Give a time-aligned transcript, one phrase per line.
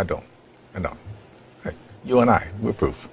[0.00, 0.24] I don't.
[0.74, 0.96] I don't.
[1.62, 1.72] Hey,
[2.06, 3.10] you and I, we're proof.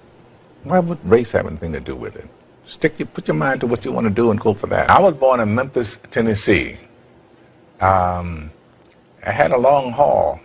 [0.64, 2.30] Why would race have anything to do with it?
[2.66, 4.90] Stick your, put your mind to what you want to do and go for that.
[4.90, 6.78] I was born in Memphis, Tennessee.
[7.82, 8.52] Um,
[9.26, 10.40] I had a long haul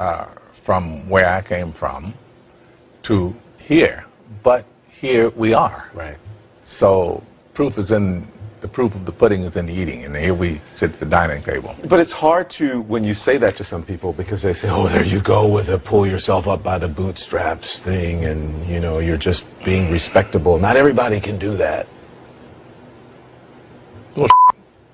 [0.00, 0.26] uh,
[0.64, 2.14] from where I came from
[3.04, 4.04] to here,
[4.42, 5.88] but here we are.
[5.94, 6.18] Right.
[6.64, 7.22] So
[7.54, 8.26] proof is in
[8.60, 11.06] the proof of the pudding is in the eating, and here we sit at the
[11.06, 11.74] dining table.
[11.88, 14.86] But it's hard to, when you say that to some people, because they say, oh,
[14.88, 18.98] there you go with a pull yourself up by the bootstraps thing, and, you know,
[18.98, 20.58] you're just being respectable.
[20.58, 21.86] Not everybody can do that.
[24.16, 24.28] Well,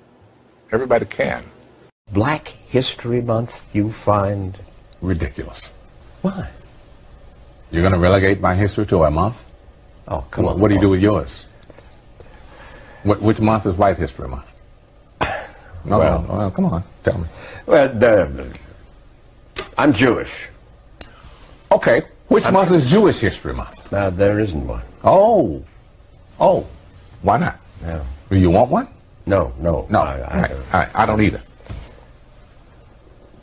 [0.71, 1.43] everybody can.
[2.13, 4.57] Black History Month you find
[5.01, 5.71] Ridiculous.
[6.21, 6.49] why?
[7.69, 9.43] You're going to relegate my history to a month?
[10.07, 10.61] Oh, come What, on.
[10.61, 11.46] what do you do with yours?
[13.03, 14.51] What, which month is White History Month?
[15.21, 15.27] No,
[15.99, 17.27] Well- no, well, come on, tell me.
[17.65, 18.57] Well, the,
[19.77, 20.49] I'm Jewish.
[21.71, 23.91] Okay, which month is Jewish History Month?
[23.93, 24.83] Uh, there isn't one.
[25.03, 25.63] Oh,
[26.39, 26.65] oh,
[27.21, 27.59] why not?
[27.83, 28.87] No, Do you want one?
[29.25, 29.85] no, no.
[29.89, 30.39] No, I, I,
[30.73, 31.41] I, I, I don't either.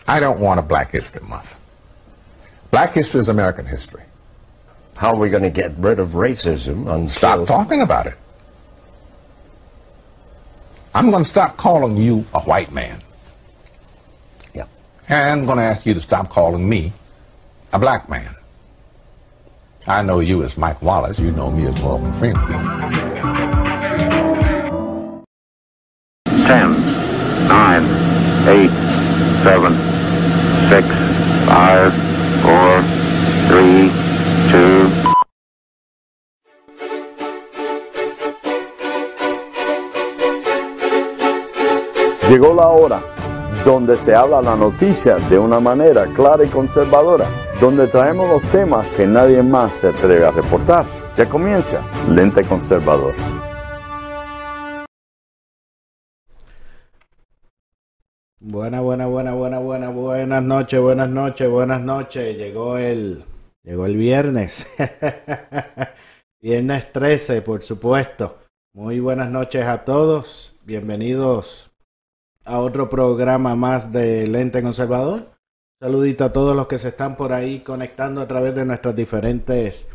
[0.09, 1.59] I don't want a Black History Month.
[2.71, 4.03] Black history is American history.
[4.99, 6.89] how are we going to get rid of racism?
[6.93, 8.15] Until, Stop talking about it.
[10.95, 13.03] I'm going to stop calling you a white man.
[14.55, 14.67] Yeah.
[15.09, 16.93] And I'm going to ask you to stop calling me
[17.73, 18.37] a black man.
[19.89, 21.19] I know you as Mike Wallace.
[21.19, 22.47] You know me as Morgan Freeman.
[26.27, 26.73] 10,
[27.49, 27.83] 9,
[28.49, 28.71] 8,
[29.43, 29.75] 7,
[30.71, 30.87] 6,
[31.49, 31.93] 5,
[32.43, 32.94] 4,
[42.29, 43.03] Llegó la hora
[43.67, 47.29] donde se habla la noticia de una manera clara y conservadora,
[47.61, 50.87] donde traemos los temas que nadie más se atreve a reportar.
[51.15, 53.15] Ya comienza Lente Conservador.
[58.41, 62.39] Buena, buena, buena, buena, buena, buenas noches, buenas noches, buenas noches.
[62.39, 63.23] Llegó el,
[63.63, 64.67] llegó el viernes.
[66.41, 68.39] viernes 13, por supuesto.
[68.73, 70.55] Muy buenas noches a todos.
[70.65, 71.71] Bienvenidos
[72.45, 75.35] a otro programa más de Lente Conservador.
[75.81, 79.87] Saludito a todos los que se están por ahí conectando a través de nuestras diferentes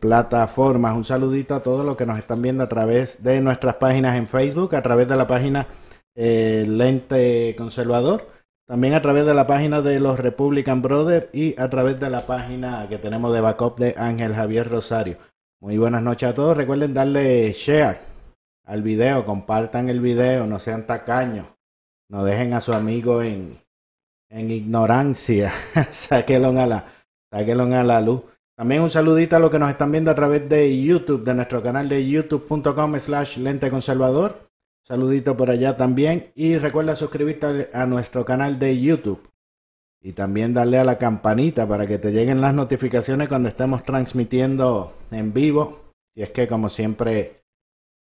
[0.00, 0.96] plataformas.
[0.96, 4.26] Un saludito a todos los que nos están viendo a través de nuestras páginas en
[4.26, 5.66] Facebook, a través de la página
[6.14, 8.28] eh, Lente Conservador,
[8.66, 12.26] también a través de la página de los Republican Brothers y a través de la
[12.26, 15.16] página que tenemos de backup de Ángel Javier Rosario.
[15.60, 16.56] Muy buenas noches a todos.
[16.56, 17.98] Recuerden darle share
[18.64, 21.46] al video, compartan el video, no sean tacaños,
[22.14, 23.58] no dejen a su amigo en,
[24.30, 25.52] en ignorancia,
[25.90, 26.84] sáquenlo a la,
[27.28, 28.22] sáquenlo a la luz.
[28.56, 31.60] También un saludito a los que nos están viendo a través de YouTube, de nuestro
[31.60, 34.48] canal de youtube.com slash lente conservador.
[34.84, 36.30] Saludito por allá también.
[36.36, 39.28] Y recuerda suscribirte a nuestro canal de YouTube.
[40.00, 44.96] Y también darle a la campanita para que te lleguen las notificaciones cuando estemos transmitiendo
[45.10, 45.92] en vivo.
[46.14, 47.42] Y es que como siempre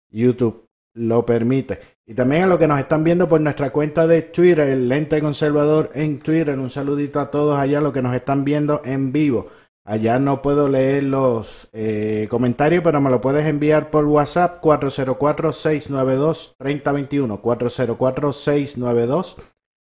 [0.09, 1.96] YouTube lo permite.
[2.09, 5.19] Y también a los que nos están viendo por nuestra cuenta de Twitter, el Lente
[5.19, 6.57] Conservador en Twitter.
[6.57, 9.47] Un saludito a todos allá, los que nos están viendo en vivo.
[9.83, 17.41] Allá no puedo leer los eh, comentarios, pero me lo puedes enviar por WhatsApp 404-692-3021.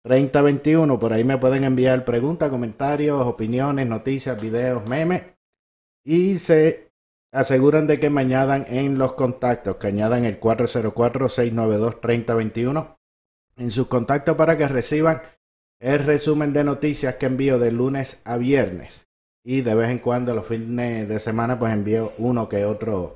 [0.06, 1.00] 404-692-3021.
[1.00, 5.24] Por ahí me pueden enviar preguntas, comentarios, opiniones, noticias, videos, memes.
[6.04, 6.91] Y se
[7.32, 12.98] aseguran de que me añadan en los contactos, que añadan el 404-692-3021
[13.58, 15.22] en sus contactos para que reciban
[15.80, 19.08] el resumen de noticias que envío de lunes a viernes
[19.44, 23.16] y de vez en cuando los fines de semana pues envío uno que otro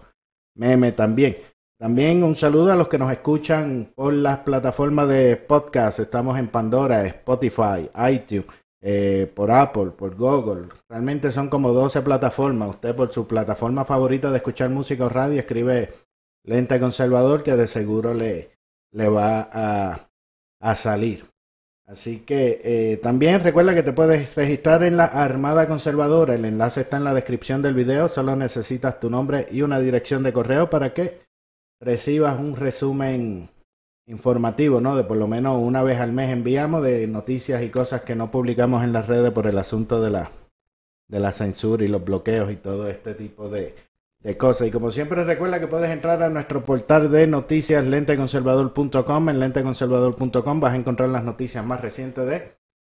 [0.56, 1.38] meme también.
[1.78, 6.00] También un saludo a los que nos escuchan por las plataformas de podcast.
[6.00, 8.46] Estamos en Pandora, Spotify, iTunes,
[8.88, 10.68] eh, por Apple, por Google.
[10.88, 12.70] Realmente son como 12 plataformas.
[12.70, 15.92] Usted por su plataforma favorita de escuchar música o radio escribe
[16.44, 18.52] Lente Conservador que de seguro le,
[18.92, 20.12] le va a,
[20.60, 21.26] a salir.
[21.88, 26.36] Así que eh, también recuerda que te puedes registrar en la Armada Conservadora.
[26.36, 28.08] El enlace está en la descripción del video.
[28.08, 31.24] Solo necesitas tu nombre y una dirección de correo para que
[31.82, 33.50] recibas un resumen
[34.08, 34.96] informativo, ¿no?
[34.96, 38.32] De por lo menos una vez al mes enviamos de noticias y cosas que no
[38.32, 40.32] publicamos en las redes por el asunto de la,
[41.08, 43.76] de la censura y los bloqueos y todo este tipo de,
[44.20, 44.68] de cosas.
[44.68, 49.30] Y como siempre recuerda que puedes entrar a nuestro portal de noticias lenteconservador.com.
[49.30, 52.58] En lenteconservador.com vas a encontrar las noticias más recientes de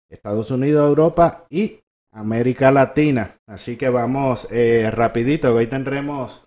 [0.09, 1.81] Estados Unidos, Europa y
[2.13, 3.39] América Latina.
[3.47, 5.55] Así que vamos eh, rapidito.
[5.55, 6.47] Hoy tendremos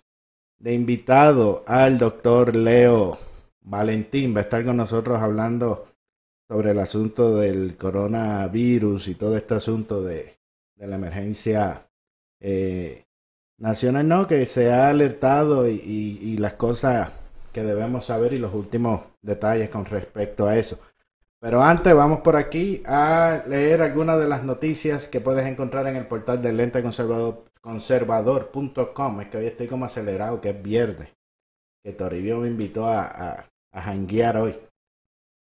[0.58, 3.29] de invitado al doctor Leo
[3.62, 4.34] Valentín.
[4.34, 5.88] Va a estar con nosotros hablando
[6.48, 10.38] sobre el asunto del coronavirus y todo este asunto de,
[10.76, 11.86] la emergencia
[12.40, 13.04] eh,
[13.60, 17.10] Nacional no, que se ha alertado y, las cosas
[17.52, 20.80] que debemos saber y los últimos detalles con respecto a eso.
[21.38, 25.96] Pero antes vamos por aquí a leer algunas de las noticias que puedes encontrar en
[25.96, 29.20] el portal del lente conservador, conservador.com.
[29.20, 31.10] Es que hoy estoy como acelerado, que es viernes.
[31.84, 34.56] Que Toribio me invitó a, a janguear hoy.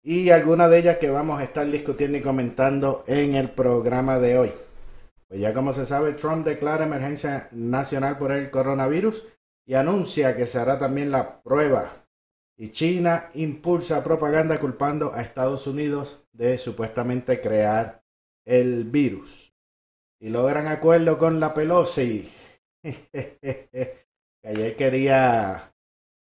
[0.02, 4.38] Y algunas de ellas que vamos a estar discutiendo y comentando en el programa de
[4.38, 4.52] hoy.
[5.28, 9.26] Pues ya como se sabe, Trump declara emergencia nacional por el coronavirus
[9.66, 12.06] y anuncia que se hará también la prueba.
[12.56, 18.02] Y China impulsa propaganda culpando a Estados Unidos de supuestamente crear
[18.44, 19.54] el virus.
[20.18, 22.30] Y logran acuerdo con la Pelosi.
[22.82, 24.04] que
[24.42, 25.69] ayer quería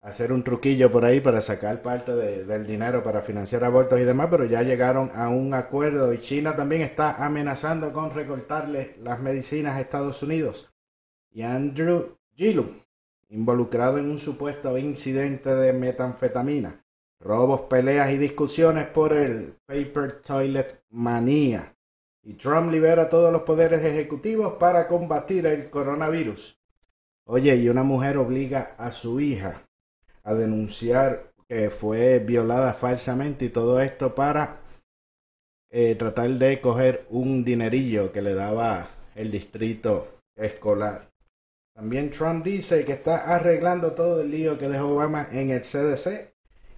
[0.05, 4.27] hacer un truquillo por ahí para sacar parte del dinero para financiar abortos y demás,
[4.29, 9.75] pero ya llegaron a un acuerdo y China también está amenazando con recortarle las medicinas
[9.75, 10.71] a Estados Unidos.
[11.31, 12.67] Y Andrew Gillum,
[13.29, 16.85] involucrado en un supuesto incidente de metanfetamina,
[17.19, 21.75] robos, peleas y discusiones por el Paper Toilet Manía.
[22.21, 26.59] Y Trump libera todos los poderes ejecutivos para combatir el coronavirus.
[27.23, 29.64] Oye, y una mujer obliga a su hija
[30.25, 34.57] a denunciar que fue violada falsamente y todo esto para
[35.71, 41.09] eh, tratar de coger un dinerillo que le daba el distrito escolar.
[41.75, 46.33] También Trump dice que está arreglando todo el lío que dejó Obama en el CDC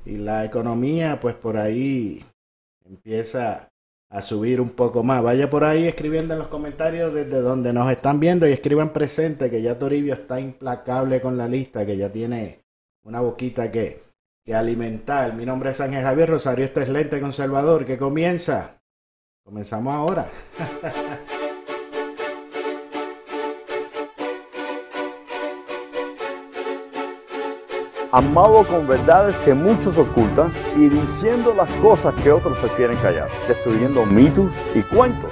[0.05, 2.25] y la economía pues por ahí
[2.85, 3.69] empieza
[4.09, 5.21] a subir un poco más.
[5.23, 9.49] Vaya por ahí escribiendo en los comentarios desde donde nos están viendo y escriban presente
[9.49, 12.66] que ya Toribio está implacable con la lista, que ya tiene
[13.07, 14.03] una boquita que,
[14.43, 15.33] que alimentar.
[15.33, 18.81] Mi nombre es Ángel Javier Rosario, este es Lente Conservador, que comienza.
[19.45, 20.29] Comenzamos ahora.
[28.11, 34.05] Amado con verdades que muchos ocultan y diciendo las cosas que otros prefieren callar, destruyendo
[34.05, 35.31] mitos y cuentos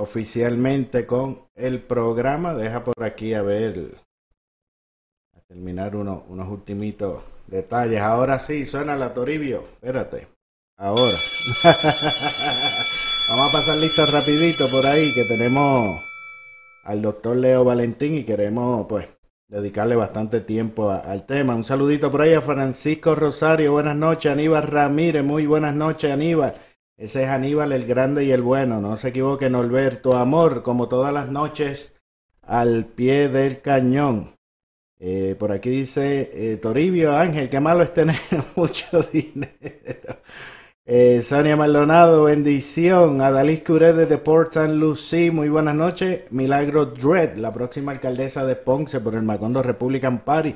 [0.00, 2.54] oficialmente con el programa.
[2.54, 3.96] Deja por aquí a ver,
[5.36, 8.00] a terminar uno, unos ultimitos detalles.
[8.00, 9.64] Ahora sí, suena la Toribio.
[9.74, 10.28] Espérate,
[10.76, 11.18] ahora.
[13.28, 16.02] Vamos a pasar listo rapidito por ahí que tenemos
[16.84, 19.06] al doctor Leo Valentín y queremos pues
[19.48, 21.54] dedicarle bastante tiempo al tema.
[21.54, 23.72] Un saludito por ahí a Francisco Rosario.
[23.72, 25.22] Buenas noches, Aníbal Ramírez.
[25.22, 26.54] Muy buenas noches, Aníbal.
[27.00, 30.18] Ese es Aníbal el grande y el bueno, no se equivoquen, Alberto.
[30.18, 31.94] Amor, como todas las noches,
[32.42, 34.34] al pie del cañón.
[34.98, 38.18] Eh, por aquí dice eh, Toribio Ángel, qué malo es tener
[38.54, 40.18] mucho dinero.
[40.84, 43.22] Eh, Sonia Maldonado, bendición.
[43.22, 44.74] Adalys Curé desde Port St.
[44.74, 46.30] Lucie, muy buenas noches.
[46.30, 50.54] Milagro Dredd, la próxima alcaldesa de Ponce por el Macondo Republican Party.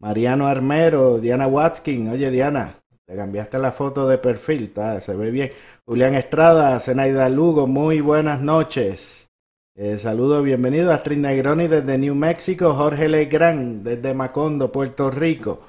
[0.00, 2.08] Mariano Armero, Diana Watkin.
[2.08, 2.74] Oye, Diana,
[3.06, 5.52] te cambiaste la foto de perfil, está, se ve bien.
[5.84, 9.30] Julián Estrada, Zenaida Lugo, muy buenas noches.
[9.76, 15.60] Eh, saludos, bienvenido a Astrid Negroni desde New Mexico, Jorge Legrand desde Macondo, Puerto Rico.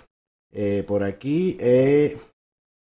[0.51, 2.17] Eh, por aquí, eh,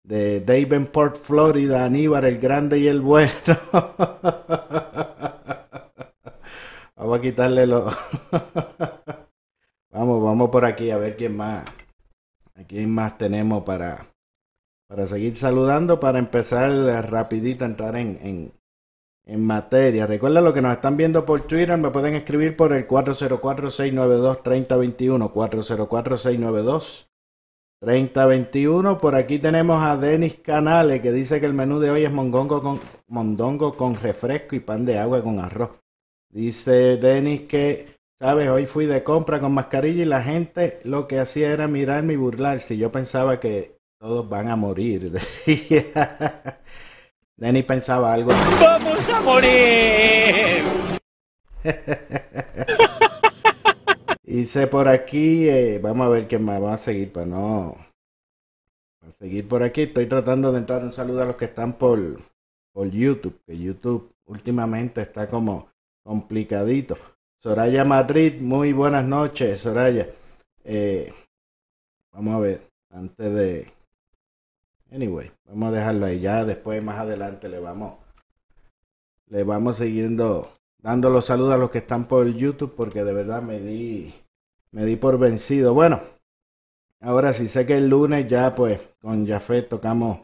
[0.04, 3.32] de Davenport, Florida, Aníbal el Grande y el Bueno.
[6.94, 7.92] vamos a quitarle los...
[9.90, 11.64] vamos, vamos por aquí a ver quién más.
[12.54, 14.06] ¿A quién más tenemos para,
[14.88, 16.00] para seguir saludando?
[16.00, 16.70] Para empezar
[17.10, 18.52] rapidito a entrar en, en,
[19.28, 20.06] en materia.
[20.06, 25.30] Recuerda lo que nos están viendo por Twitter, me pueden escribir por el 404-692-3021,
[27.82, 28.98] 404-692-3021.
[28.98, 32.62] Por aquí tenemos a Denis Canales que dice que el menú de hoy es mondongo
[32.62, 35.72] con, mondongo con refresco y pan de agua con arroz.
[36.30, 41.20] Dice Denis que, sabes, hoy fui de compra con mascarilla y la gente lo que
[41.20, 42.78] hacía era mirarme y burlarse.
[42.78, 45.12] Yo pensaba que todos van a morir.
[47.36, 48.30] Denis pensaba algo.
[48.60, 50.64] ¡Vamos a morir!
[54.24, 57.76] Hice por aquí, eh, vamos a ver qué más, vamos a seguir para no...
[59.00, 62.20] A seguir por aquí, estoy tratando de entrar un saludo a los que están por,
[62.72, 65.70] por YouTube, que YouTube últimamente está como
[66.04, 66.98] complicadito.
[67.40, 70.08] Soraya Madrid, muy buenas noches, Soraya.
[70.64, 71.12] Eh,
[72.12, 73.72] vamos a ver, antes de,
[74.90, 76.20] Anyway, vamos a dejarlo ahí.
[76.20, 77.98] Ya después, más adelante, le vamos,
[79.26, 83.42] le vamos siguiendo, dando los saludos a los que están por YouTube, porque de verdad
[83.42, 84.14] me di,
[84.70, 85.74] me di por vencido.
[85.74, 86.00] Bueno,
[87.00, 90.20] ahora sí sé que el lunes ya, pues, con Jafet tocamos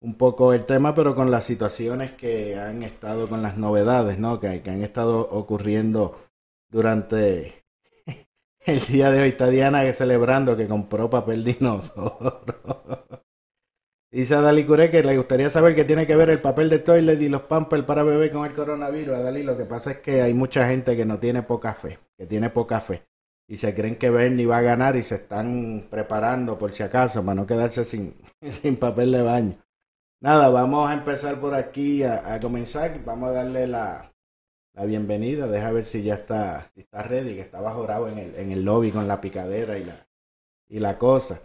[0.00, 4.38] un poco el tema, pero con las situaciones que han estado, con las novedades, ¿no?
[4.38, 6.20] Que, que han estado ocurriendo
[6.70, 7.64] durante
[8.66, 9.30] el día de hoy.
[9.30, 12.40] Está Diana celebrando que compró papel dinosaurio.
[14.10, 16.78] Dice a Dali Cure que le gustaría saber qué tiene que ver el papel de
[16.78, 19.16] toilet y los pampers para bebé con el coronavirus.
[19.16, 21.98] A Dali lo que pasa es que hay mucha gente que no tiene poca fe,
[22.16, 23.06] que tiene poca fe.
[23.46, 27.22] Y se creen que Bernie va a ganar y se están preparando por si acaso
[27.22, 29.54] para no quedarse sin, sin papel de baño.
[30.20, 33.04] Nada, vamos a empezar por aquí a, comenzar.
[33.04, 34.10] Vamos a darle la,
[34.74, 35.46] la, bienvenida.
[35.46, 38.64] Deja ver si ya está, si está ready, que estaba jorado en el, en el
[38.64, 40.08] lobby con la picadera y la,
[40.68, 41.40] y la cosa.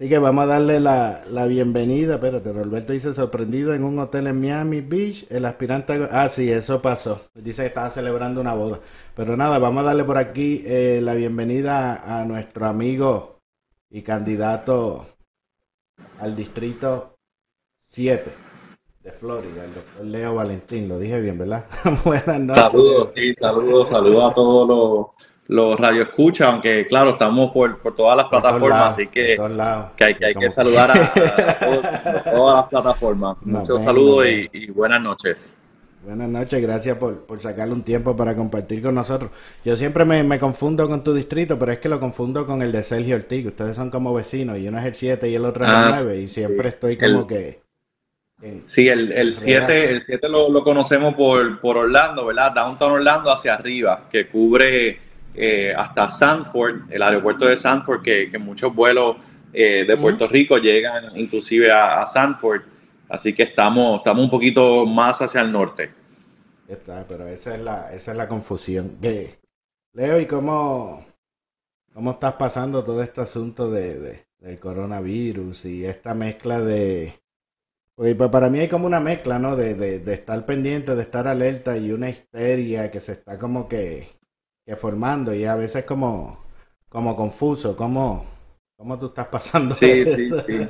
[0.00, 2.14] Así que vamos a darle la, la bienvenida.
[2.14, 5.26] Espérate, Roberto dice sorprendido en un hotel en Miami Beach.
[5.28, 6.08] El aspirante.
[6.12, 7.22] Ah, sí, eso pasó.
[7.34, 8.78] Dice que estaba celebrando una boda.
[9.16, 13.40] Pero nada, vamos a darle por aquí eh, la bienvenida a nuestro amigo
[13.90, 15.04] y candidato
[16.20, 17.16] al distrito
[17.88, 18.32] 7
[19.02, 20.86] de Florida, el doctor Leo Valentín.
[20.86, 21.64] Lo dije bien, ¿verdad?
[22.04, 22.70] Buenas noches.
[22.70, 25.06] Saludos, sí, saludos, saludos a todos los
[25.48, 29.34] los escucha aunque claro, estamos por, por todas las plataformas, así que,
[29.96, 33.38] que hay, que, hay que saludar a, todas las plataformas.
[33.40, 35.54] Muchos saludos y, buenas noches.
[36.04, 39.30] Buenas noches, gracias por, por sacarle un tiempo para compartir con nosotros.
[39.64, 42.70] Yo siempre me, me, confundo con tu distrito, pero es que lo confundo con el
[42.70, 43.46] de Sergio Ortiz.
[43.46, 46.12] Ustedes son como vecinos y uno es el 7 y el otro es el 9
[46.12, 47.62] ah, y siempre estoy como que...
[48.66, 52.52] sí, el 7 el siete lo, lo conocemos por, por Orlando, ¿verdad?
[52.54, 58.74] Downtown Orlando hacia arriba, que cubre eh, hasta Sanford, el aeropuerto de Sanford, que, muchos
[58.74, 59.16] vuelos
[59.52, 62.62] eh, de Puerto Rico llegan inclusive a, Sanford,
[63.08, 65.90] así que estamos, estamos un poquito más hacia el norte.
[66.66, 68.98] Está, pero esa es la, esa es la confusión.
[69.92, 71.06] Leo, ¿y cómo,
[71.94, 77.14] cómo estás pasando todo este asunto de, del coronavirus y esta mezcla de...
[77.94, 79.56] Pues para mí hay como una mezcla, ¿no?
[79.56, 84.17] De, de estar pendiente, de estar alerta y una histeria que se está como que
[84.68, 86.44] que formando y a veces como,
[86.90, 88.26] como confuso, ¿cómo,
[88.76, 89.74] cómo tú estás pasando?
[89.74, 90.68] Sí, sí, sí.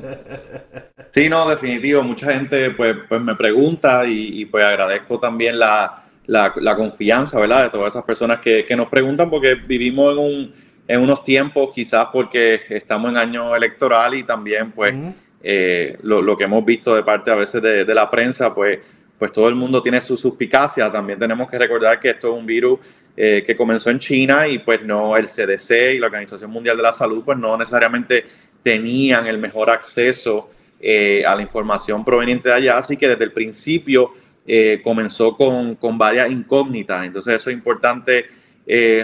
[1.11, 2.05] Sí, no, definitivo.
[2.05, 7.65] Mucha gente pues, pues me pregunta y, pues agradezco también la, la, confianza, ¿verdad?
[7.65, 10.55] De todas esas personas que, que nos preguntan porque vivimos en, un,
[10.87, 14.95] en unos tiempos quizás porque estamos en año electoral y también pues
[15.43, 18.79] eh, lo, lo, que hemos visto de parte a veces de, de la prensa pues
[19.19, 20.91] pues todo el mundo tiene su suspicacia.
[20.91, 22.79] También tenemos que recordar que esto es un virus
[23.21, 26.85] eh, que comenzó en China y pues no el CDC y la Organización Mundial de
[26.85, 28.25] la Salud pues no necesariamente
[28.63, 32.79] tenían el mejor acceso eh, a la información proveniente de allá.
[32.79, 34.13] Así que desde el principio
[34.47, 37.05] eh, comenzó con, con, varias incógnitas.
[37.07, 38.27] Entonces eso es importante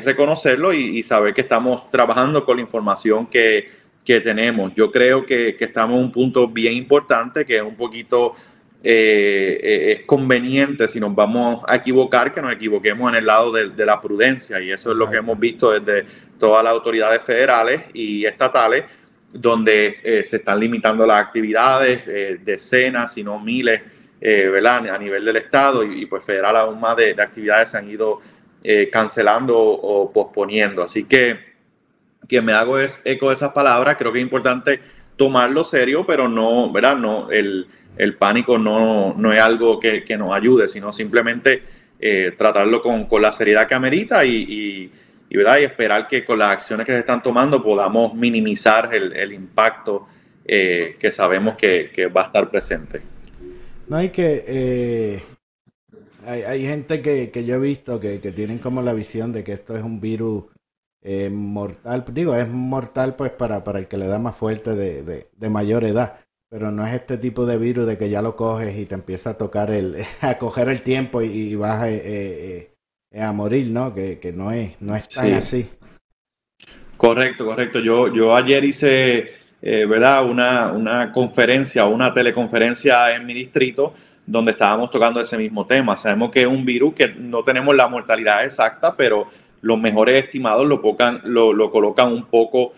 [0.05, 3.69] reconocerlo y, saber que estamos trabajando con la información que,
[4.05, 4.73] que tenemos.
[4.77, 8.37] Yo creo que, que, estamos en un punto bien importante, que es un poquito
[8.87, 13.51] eh, eh, es conveniente si nos vamos a equivocar, que nos equivoquemos en el lado
[13.51, 14.61] de, la prudencia.
[14.61, 16.07] Y eso es lo que hemos visto desde
[16.39, 18.85] todas las autoridades federales y estatales,
[19.33, 22.05] donde eh, se están limitando las actividades,
[22.45, 23.81] decenas, si no miles,
[24.21, 24.87] ¿verdad?
[24.89, 28.21] a nivel del Estado y, pues federal aún más de, actividades se han ido
[28.93, 30.83] cancelando o, posponiendo.
[30.83, 31.39] Así que,
[32.29, 34.81] que me hago eco de esas palabras, creo que es importante
[35.17, 36.97] tomarlo serio, pero no, ¿verdad?
[36.97, 41.63] No, el el pánico no, no es algo que, que, nos ayude, sino simplemente
[41.99, 44.91] eh, tratarlo con, con, la seriedad que amerita y,
[45.31, 45.59] y, ¿verdad?
[45.61, 50.07] y esperar que con las acciones que se están tomando podamos minimizar el, el impacto
[50.45, 53.01] eh, que sabemos que, que, va a estar presente.
[53.89, 54.45] No hay que...
[54.47, 55.23] Eh,
[56.27, 59.45] hay, hay, gente que, que, yo he visto que, que, tienen como la visión de
[59.45, 60.45] que esto es un virus
[61.31, 62.03] mortal.
[62.13, 65.85] Digo, es mortal pues para, para el que le da más fuerte de, de mayor
[65.85, 66.24] edad
[66.55, 69.31] pero no es este tipo de virus de que ya lo coges y te empieza
[69.31, 72.71] a tocar el, a coger el tiempo y, vas eh, eh,
[73.11, 73.93] eh, a morir, ¿no?
[73.93, 75.69] Que, no es, no es tan así.
[76.97, 77.81] Correcto, correcto.
[77.81, 80.25] Yo, yo ayer hice, ¿verdad?
[80.31, 83.93] Una, una conferencia, una teleconferencia en mi distrito
[84.25, 85.97] donde estábamos tocando ese mismo tema.
[85.97, 89.27] Sabemos que es un virus que no tenemos la mortalidad exacta, pero
[89.61, 90.81] los mejores estimados lo,
[91.25, 92.75] lo, lo colocan un poco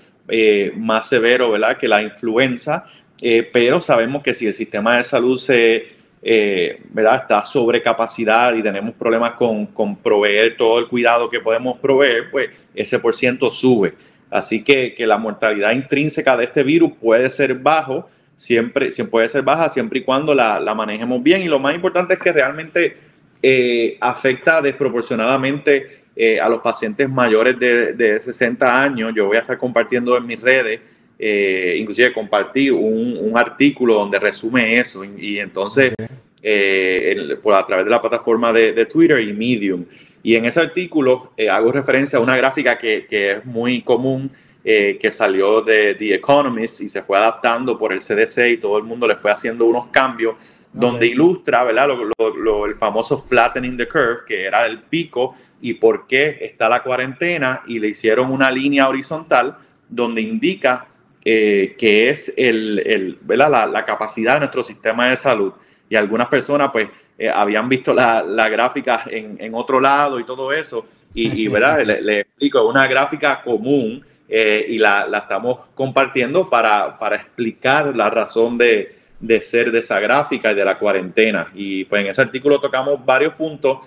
[0.77, 1.77] más severo, ¿verdad?
[1.77, 2.87] Que la influenza
[3.21, 5.89] eh, pero sabemos que si el sistema de salud se,
[6.23, 7.23] eh, ¿verdad?
[7.23, 12.31] está sobre capacidad y tenemos problemas con, con, proveer todo el cuidado que podemos proveer,
[12.31, 13.95] pues ese por ciento sube.
[14.31, 19.29] Así que, que, la mortalidad intrínseca de este virus puede ser bajo, siempre, siempre puede
[19.29, 21.43] ser baja siempre y cuando la, la, manejemos bien.
[21.43, 22.97] Y lo más importante es que realmente
[23.43, 26.05] eh, afecta desproporcionadamente
[26.43, 29.13] a los pacientes mayores de, de 60 años.
[29.15, 30.81] Yo voy a estar compartiendo en mis redes
[31.19, 35.95] eh, inclusive compartí un, artículo donde resume eso y, entonces
[36.43, 39.85] eh, por a través de la plataforma de, Twitter y Medium.
[40.23, 44.31] Y en ese artículo eh, hago referencia a una gráfica que, es muy común,
[44.65, 48.83] que salió de The Economist y se fue adaptando por el CDC y todo el
[48.83, 50.35] mundo le fue haciendo unos cambios
[50.73, 51.91] donde ilustra ¿verdad?
[52.19, 57.63] el famoso flattening the curve, que era el pico y por qué está la cuarentena
[57.69, 59.57] y le hicieron una línea horizontal
[59.89, 60.89] donde indica
[61.29, 65.53] eh, que es el, La, capacidad de nuestro sistema de salud.
[65.91, 70.87] Y algunas personas pues eh, habían visto la, gráfica en, otro lado y todo eso.
[71.13, 71.85] Y, ¿verdad?
[72.01, 78.57] le, explico, es una gráfica común eh, y la, estamos compartiendo para, explicar la razón
[78.57, 78.95] de,
[79.41, 81.49] ser de esa gráfica y de la cuarentena.
[81.57, 83.79] Y pues en ese artículo tocamos varios puntos.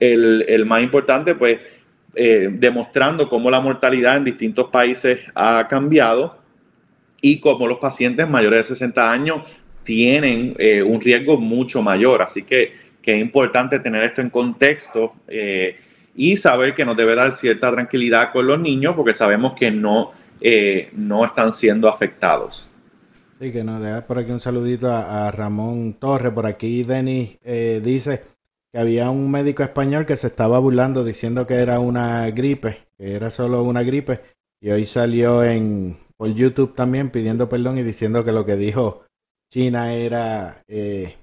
[0.00, 1.58] El, el más importante, pues,
[2.14, 6.45] demostrando cómo la mortalidad en distintos países ha cambiado
[7.28, 9.38] y como los pacientes mayores de 60 años
[9.82, 12.22] tienen eh, un riesgo mucho mayor.
[12.22, 15.76] Así que, que, es importante tener esto en contexto eh,
[16.14, 20.12] y saber que nos debe dar cierta tranquilidad con los niños porque sabemos que no,
[20.40, 22.68] eh, no están siendo afectados.
[23.40, 26.32] Sí, que nos deja por aquí un saludito a, Ramón Torres.
[26.32, 27.38] Por aquí Denis
[27.82, 28.22] dice
[28.72, 33.14] que había un médico español que se estaba burlando diciendo que era una gripe, que
[33.14, 34.20] era solo una gripe.
[34.58, 39.04] Y hoy salió en, por YouTube también pidiendo perdón y diciendo que lo que dijo
[39.50, 41.16] China era eh,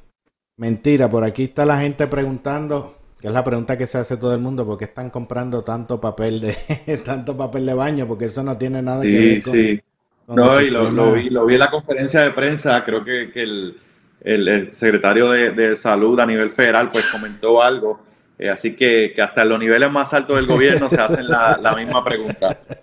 [0.57, 1.09] mentira.
[1.09, 4.39] Por aquí está la gente preguntando, que es la pregunta que se hace todo el
[4.39, 6.55] mundo, ¿por qué están comprando tanto papel de
[7.05, 8.07] tanto papel de baño?
[8.07, 9.53] Porque eso no tiene nada que ver con...
[9.53, 9.81] Sí.
[10.27, 13.77] no, y lo, vi, lo vi en la conferencia de prensa, creo que, el,
[14.21, 17.99] el, secretario de, Salud a nivel federal pues comentó algo,
[18.39, 21.75] eh, así que, que, hasta los niveles más altos del gobierno se hacen la, la
[21.75, 22.59] misma pregunta.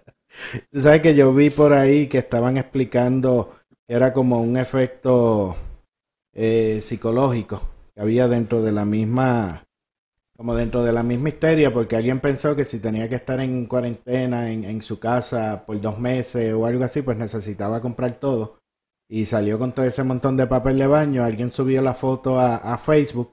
[0.70, 5.57] Tú sabes que yo vi por ahí que estaban explicando que era como un efecto
[6.33, 7.61] eh, psicológico
[7.94, 9.64] que había dentro de la misma,
[10.37, 13.66] como dentro de la misma histeria, porque alguien pensó que si tenía que estar en
[13.66, 18.59] cuarentena en, en su casa por dos meses o algo así, pues necesitaba comprar todo.
[19.09, 21.24] Y salió con todo ese montón de papel de baño.
[21.24, 23.33] Alguien subió la foto a, Facebook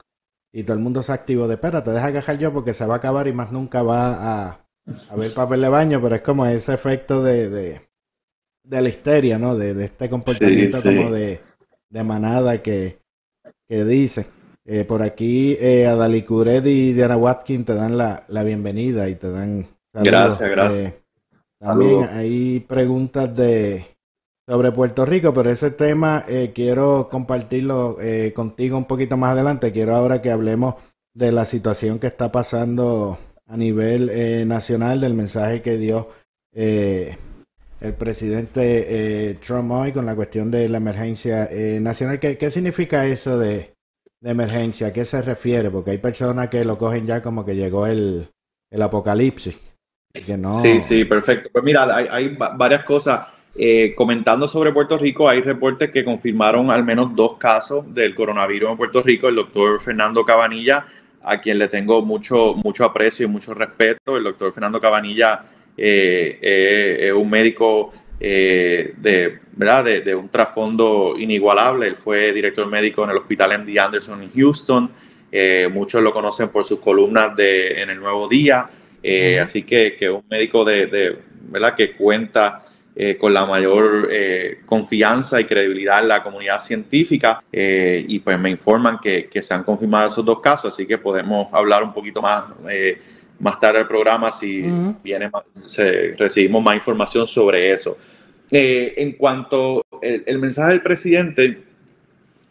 [0.52, 2.98] y todo el mundo se activó de espérate, deja quejar yo porque se va a
[2.98, 4.67] acabar y más nunca va a,
[5.10, 7.82] a ver papel de baño, pero es como ese efecto de, de,
[8.82, 9.56] la histeria, ¿no?
[9.56, 11.42] De, este comportamiento como de,
[12.04, 13.00] manada que,
[13.68, 14.28] que dice.
[14.70, 19.66] Eh, por aquí, eh, Adali y Diana Watkins te dan la, bienvenida y te dan
[19.94, 20.94] Gracias, gracias.
[20.94, 21.02] Eh,
[21.58, 23.86] también hay preguntas de
[24.46, 27.98] sobre Puerto Rico, pero ese tema eh, quiero compartirlo
[28.36, 29.72] contigo un poquito más adelante.
[29.72, 30.76] Quiero ahora que hablemos
[31.14, 33.18] de la situación que está pasando
[33.48, 36.10] a nivel eh, nacional del mensaje que dio
[36.54, 37.18] eh,
[37.80, 42.20] el presidente eh, Trump hoy con la cuestión de la emergencia eh, nacional.
[42.20, 43.74] ¿Qué, ¿Qué, significa eso de,
[44.20, 44.88] de, emergencia?
[44.88, 45.70] ¿A qué se refiere?
[45.70, 48.28] Porque hay personas que lo cogen ya como que llegó el,
[48.72, 49.60] el apocalipsis.
[50.64, 51.50] Sí, sí, perfecto.
[51.52, 53.28] Pues mira, hay, hay varias cosas.
[53.60, 58.72] Eh, comentando sobre Puerto Rico, hay reportes que confirmaron al menos dos casos del coronavirus
[58.72, 59.30] en Puerto Rico.
[59.30, 60.86] El doctor Fernando Cabanilla,
[61.28, 64.18] a quien le tengo mucho, mucho aprecio y mucho respeto.
[64.18, 65.44] El doctor Fernando Cabanilla
[65.78, 69.84] eh, eh, es un médico eh, de, ¿verdad?
[69.84, 71.88] De, de, un trasfondo inigualable.
[71.88, 74.92] Él fue director médico en el Hospital MD Anderson en Houston.
[75.72, 78.70] Muchos lo conocen por sus columnas de, en el Nuevo Día.
[79.42, 81.18] Así que, que un médico de, de
[81.50, 81.76] ¿verdad?
[81.76, 82.64] que cuenta
[83.00, 88.40] eh, con la mayor eh, confianza y credibilidad en la comunidad científica eh, y pues
[88.40, 91.94] me informan que, que, se han confirmado esos dos casos, así que podemos hablar un
[91.94, 92.46] poquito más
[93.38, 94.96] más tarde del programa si uh -huh.
[95.04, 98.00] viene se, recibimos más información sobre eso.
[98.50, 101.60] en cuanto el, el, mensaje del presidente,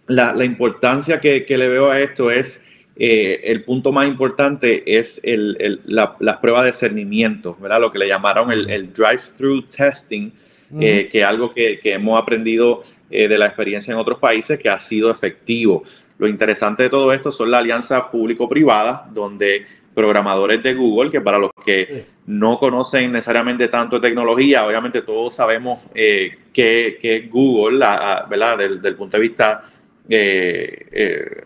[0.07, 2.65] la, la importancia que, que, le veo a esto es
[2.99, 7.81] eh, el punto más importante es el, el, la, las pruebas de cernimiento, ¿verdad?
[7.81, 10.33] Lo que le llamaron el, el drive-through testing,
[10.71, 10.83] uh -huh.
[10.83, 14.59] eh, que es algo que, que hemos aprendido eh, de la experiencia en otros países
[14.59, 15.85] que ha sido efectivo.
[16.19, 21.39] Lo interesante de todo esto son la alianza público-privada, donde programadores de Google, que para
[21.39, 28.59] los que no conocen necesariamente tanto tecnología, obviamente todos sabemos que, que, Google, la, ¿verdad?
[28.59, 29.63] Del, del punto de vista
[30.09, 31.46] eh, eh,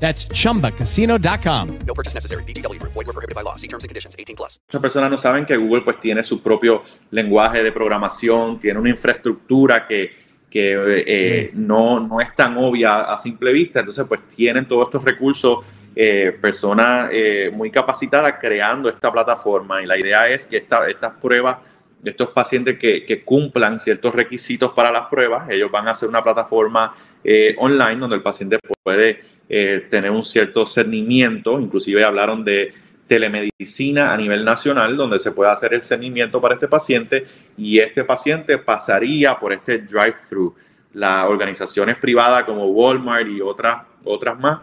[0.00, 1.78] That's chumbacasino.com.
[1.86, 2.42] No purchase necessary.
[2.44, 2.82] BGW.
[2.82, 3.56] Void were prohibited by law.
[3.56, 4.58] See terms and conditions 18 plus.
[4.68, 8.90] Muchas personas no saben que Google pues tiene su propio lenguaje de programación, tiene una
[8.90, 10.10] infraestructura que,
[10.48, 13.80] que eh, no, no es tan obvia a simple vista.
[13.80, 15.58] Entonces pues tienen todos estos recursos,
[15.94, 21.14] eh, personas eh, muy capacitadas creando esta plataforma y la idea es que esta, estas
[21.14, 21.58] pruebas
[22.00, 26.08] de estos pacientes que, que, cumplan ciertos requisitos para las pruebas, ellos van a hacer
[26.08, 32.44] una plataforma eh, online donde el paciente puede eh, tener un cierto cernimiento, inclusive hablaron
[32.44, 32.72] de
[33.08, 37.26] telemedicina a nivel nacional, donde se puede hacer el cernimiento para este paciente
[37.58, 40.54] y este paciente pasaría por este drive-thru.
[40.92, 44.60] Las organizaciones privadas como Walmart y otras, otras más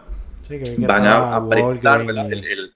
[0.48, 2.72] sí, que van a, a prestar el, el,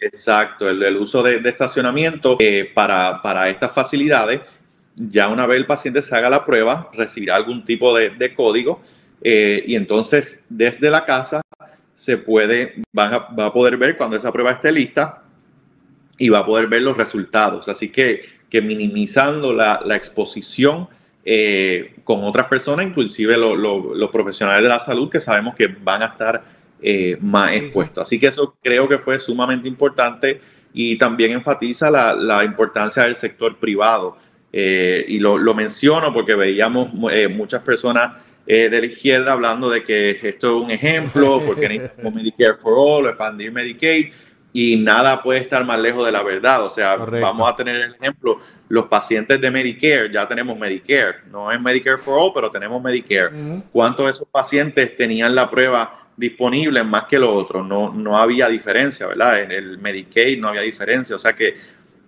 [0.00, 4.40] exacto, el, el uso de, de estacionamiento eh, para, para estas facilidades.
[4.96, 8.82] Ya una vez el paciente se haga la prueba, recibirá algún tipo de, de código
[9.28, 11.40] eh, y entonces desde la casa
[11.96, 15.24] se puede, va a, va a, poder ver cuando esa prueba esté lista
[16.16, 17.68] y va a poder ver los resultados.
[17.68, 20.86] Así que, que minimizando la, la exposición
[21.24, 25.66] eh, con otras personas, inclusive lo, lo, los profesionales de la salud que sabemos que
[25.66, 26.44] van a estar
[26.80, 28.02] eh, más expuestos.
[28.04, 30.40] Así que eso creo que fue sumamente importante
[30.72, 34.18] y también enfatiza la, la importancia del sector privado.
[34.52, 39.82] Eh, y lo, lo, menciono porque veíamos muchas personas eh, de la izquierda hablando de
[39.82, 44.12] que esto es un ejemplo, porque necesitamos Medicare for All, expandir Medicaid,
[44.52, 46.64] y nada puede estar más lejos de la verdad.
[46.64, 47.26] O sea, Correcto.
[47.26, 51.98] vamos a tener el ejemplo, los pacientes de Medicare, ya tenemos Medicare, no es Medicare
[51.98, 53.28] for All, pero tenemos Medicare.
[53.28, 53.62] Uh -huh.
[53.70, 57.66] ¿Cuántos de esos pacientes tenían la prueba disponible más que los otros?
[57.66, 59.42] No, no había diferencia, ¿verdad?
[59.42, 61.56] En el Medicaid no había diferencia, o sea que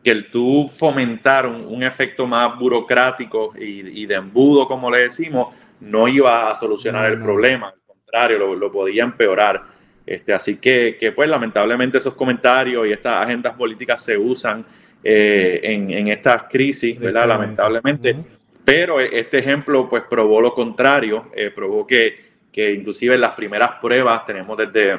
[0.03, 5.01] que el tú fomentar un, un efecto más burocrático y, y de embudo, como le
[5.01, 5.49] decimos,
[5.81, 7.25] no iba a solucionar no, el no.
[7.25, 9.63] problema, al contrario, lo, lo, podía empeorar.
[10.07, 14.65] Este, así que, que, pues lamentablemente esos comentarios y estas agendas políticas se usan
[15.05, 17.29] eh, en, en, estas crisis, ¿verdad?
[17.29, 18.13] Lamentablemente.
[18.13, 18.25] Uh -huh.
[18.65, 22.21] Pero este ejemplo pues probó lo contrario, eh, probó que,
[22.53, 24.99] que inclusive en las primeras pruebas tenemos desde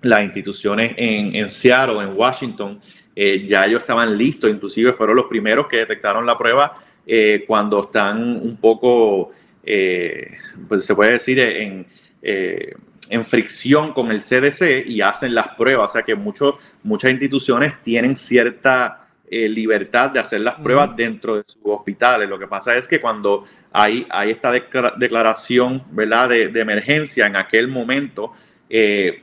[0.00, 2.80] las instituciones en, en Seattle, en Washington,
[3.14, 7.84] eh, ya ellos estaban listos, inclusive fueron los primeros que detectaron la prueba eh, cuando
[7.84, 9.32] están un poco,
[9.64, 10.36] eh,
[10.68, 11.86] pues se puede decir, en,
[12.22, 15.90] en fricción con el CDC y hacen las pruebas.
[15.90, 18.96] O sea que muchos muchas instituciones tienen cierta
[19.30, 22.28] libertad de hacer las pruebas dentro de sus hospitales.
[22.28, 26.28] Lo que pasa es que cuando hay, hay esta declaración ¿verdad?
[26.28, 28.32] De, de, emergencia en aquel momento,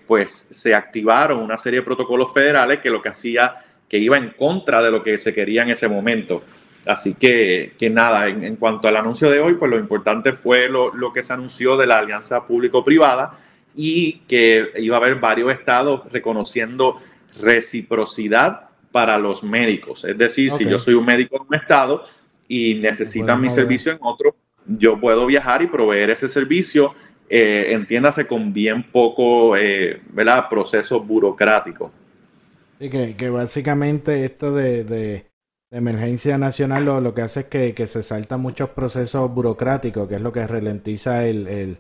[0.07, 3.57] pues se activaron una serie de protocolos federales que lo que hacía
[3.89, 6.43] que iba en contra de lo que se quería en ese momento.
[6.87, 10.93] Así que, que nada, en, cuanto al anuncio de hoy, pues lo importante fue lo,
[10.93, 13.37] lo que se anunció de la alianza público-privada
[13.75, 16.99] y que iba a haber varios estados reconociendo
[17.39, 20.03] reciprocidad para los médicos.
[20.05, 22.03] Es decir, si yo soy un médico en un estado
[22.47, 26.95] y necesitan mi servicio en otro, yo puedo viajar y proveer ese servicio,
[27.29, 30.49] eh, entiéndase, con bien poco eh, ¿verdad?
[30.49, 31.91] proceso burocrático.
[32.79, 35.26] Sí, que, que básicamente esto de, de,
[35.71, 40.15] emergencia nacional lo, lo, que hace es que, que, se saltan muchos procesos burocráticos, que
[40.15, 41.79] es lo que ralentiza el, el,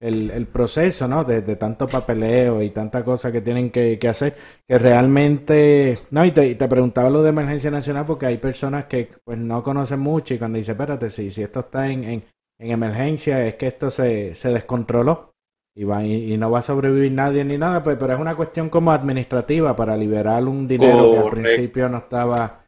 [0.00, 1.24] el, el proceso, ¿no?
[1.24, 5.98] De, de, tanto papeleo y tanta cosa que tienen que, que hacer, que realmente...
[6.10, 9.62] No, y te, te, preguntaba lo de emergencia nacional porque hay personas que pues no
[9.62, 12.24] conocen mucho y cuando dicen, espérate, si, si esto está en, en,
[12.58, 15.34] en emergencia es que esto se, se descontroló
[15.74, 18.68] y, va, y, no va a sobrevivir nadie ni nada, pues, pero es una cuestión
[18.68, 22.61] como administrativa para liberar un dinero que al principio no estaba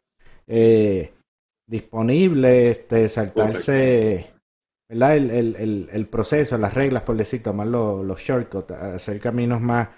[0.47, 1.13] eh,
[1.67, 4.33] disponible, este, saltarse
[4.89, 5.15] ¿verdad?
[5.15, 9.61] El, el, el, el, proceso, las reglas, por decir, tomar los, los shortcuts, hacer caminos
[9.61, 9.89] más,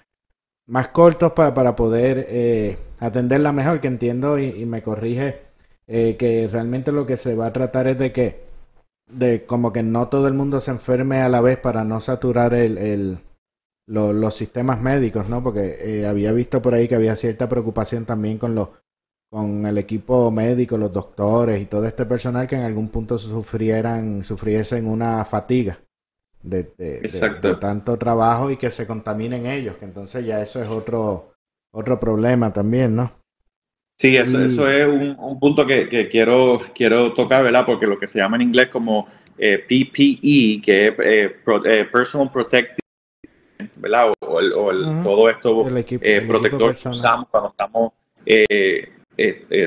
[0.66, 5.42] más cortos para, para poder eh, atenderla mejor, que entiendo y, y me corrige
[5.86, 8.44] eh, que realmente lo que se va a tratar es de que
[9.10, 12.52] de como que no todo el mundo se enferme a la vez para no saturar
[12.52, 13.18] el, el
[13.86, 15.42] los sistemas médicos, ¿no?
[15.42, 18.68] Porque eh, había visto por ahí que había cierta preocupación también con los
[19.30, 24.24] con el equipo médico, los doctores y todo este personal que en algún punto sufrieran
[24.24, 25.78] sufriesen una fatiga
[26.42, 30.68] de, de, de, tanto trabajo y que se contaminen ellos, que entonces ya eso es
[30.68, 31.32] otro
[31.70, 33.12] otro problema también, ¿no?
[33.98, 37.66] Sí, eso, eso es un, un punto que, que, quiero, quiero tocar, ¿verdad?
[37.66, 41.84] Porque lo que se llama en inglés como eh, PPE, que es eh, pro, eh,
[41.84, 42.78] Personal Protective,
[43.76, 44.12] ¿verdad?
[44.20, 45.02] O, el, o el, uh -huh.
[45.02, 47.92] todo esto el equipo, eh, protector que usamos cuando estamos
[48.24, 48.88] eh,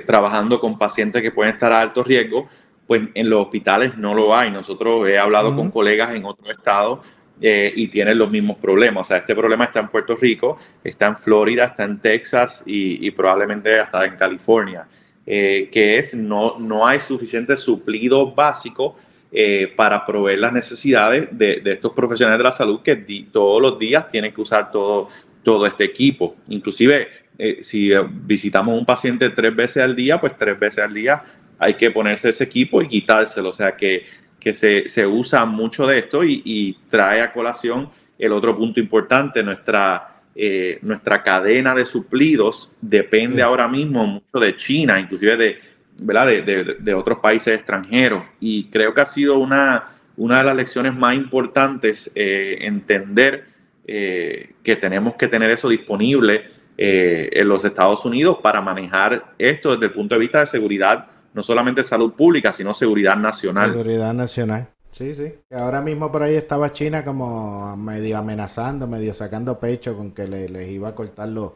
[0.05, 2.47] trabajando con pacientes que pueden estar a alto riesgo,
[2.87, 4.51] pues en los hospitales no lo hay.
[4.51, 5.55] Nosotros he hablado uh -huh.
[5.57, 6.99] con colegas en otros estados
[7.43, 9.01] eh, y tienen los mismos problemas.
[9.01, 13.07] O sea, este problema está en Puerto Rico, está en Florida, está en Texas y,
[13.07, 14.87] y probablemente hasta en California,
[15.25, 18.95] eh, que es no, no hay suficiente suplido básico
[19.31, 23.59] eh, para proveer las necesidades de, de, estos profesionales de la salud que di, todos
[23.59, 25.07] los días tienen que usar todo,
[25.41, 26.35] todo este equipo.
[26.49, 27.91] Inclusive, eh, si
[28.23, 31.23] visitamos un paciente tres veces al día, pues tres veces al día
[31.57, 33.49] hay que ponerse ese equipo y quitárselo.
[33.49, 34.05] O sea que
[34.41, 38.79] que se, se usa mucho de esto y, y, trae a colación el otro punto
[38.79, 43.41] importante, nuestra, eh, nuestra cadena de suplidos depende sí.
[43.41, 45.59] ahora mismo mucho de China, inclusive de,
[45.99, 46.25] ¿verdad?
[46.27, 48.23] De, de, de, otros países extranjeros.
[48.39, 53.45] Y creo que ha sido una, una de las lecciones más importantes eh, entender
[53.85, 56.45] eh, que tenemos que tener eso disponible
[56.77, 61.07] eh, en los Estados Unidos para manejar esto desde el punto de vista de seguridad
[61.34, 63.71] no solamente salud pública, sino seguridad nacional.
[63.71, 64.67] Seguridad nacional.
[64.91, 65.34] Sí, sí.
[65.51, 70.49] Ahora mismo por ahí estaba China como medio amenazando, medio sacando pecho con que le,
[70.49, 71.53] les iba a cortar los,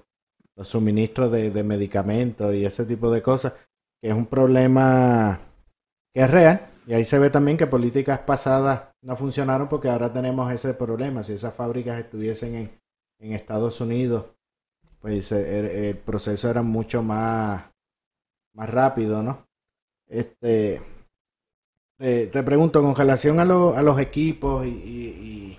[0.55, 3.53] los suministros de, de, medicamentos y ese tipo de cosas,
[4.01, 5.39] que es un problema
[6.13, 6.61] que es real.
[6.87, 11.23] Y ahí se ve también que políticas pasadas no funcionaron porque ahora tenemos ese problema.
[11.23, 12.71] Si esas fábricas estuviesen en,
[13.19, 14.25] en Estados Unidos,
[15.05, 17.69] pues el, el proceso era mucho más,
[18.55, 19.45] más rápido, ¿no?
[20.09, 20.81] Este,
[21.95, 25.57] te, te, pregunto con relación a, lo, a los equipos y, y, y,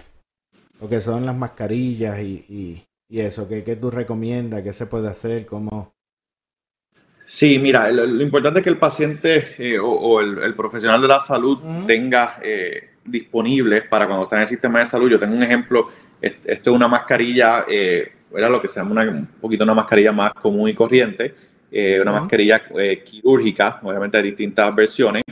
[0.81, 4.63] lo que son las mascarillas y, y eso, ¿qué, ¿qué, tú recomiendas?
[4.63, 5.47] ¿Qué se puede hacer?
[5.47, 5.95] ¿Cómo?
[7.25, 11.01] Sí, mira, lo, lo importante es que el paciente eh, o, o el, el, profesional
[11.01, 11.87] de la salud uh -huh.
[11.87, 15.09] tenga eh, disponible para cuando está en el sistema de salud.
[15.09, 15.89] Yo tengo un ejemplo,
[16.21, 20.13] esto es una mascarilla, eh, era lo que se llama una, un poquito una mascarilla
[20.13, 21.35] más común y corriente,
[21.71, 22.21] eh, una uh -huh.
[22.21, 25.23] mascarilla eh, quirúrgica, obviamente hay distintas versiones,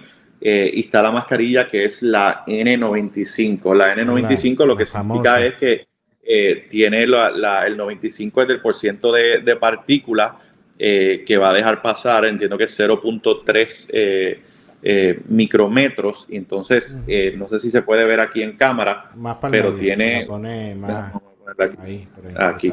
[0.46, 3.74] eh, y está la mascarilla que es la N95.
[3.74, 5.46] La N95 la, lo que significa famosa.
[5.46, 5.86] es que
[6.22, 10.32] eh, tiene la, la, el 95 es del por ciento de, de partículas
[10.78, 14.38] eh, que va a dejar pasar, entiendo que es 0.3
[15.28, 16.98] micrometros, y entonces
[17.36, 19.12] no sé si se puede ver aquí en cámara,
[19.50, 20.26] pero tiene...
[20.76, 21.10] Más,
[21.58, 22.72] ahí, aquí.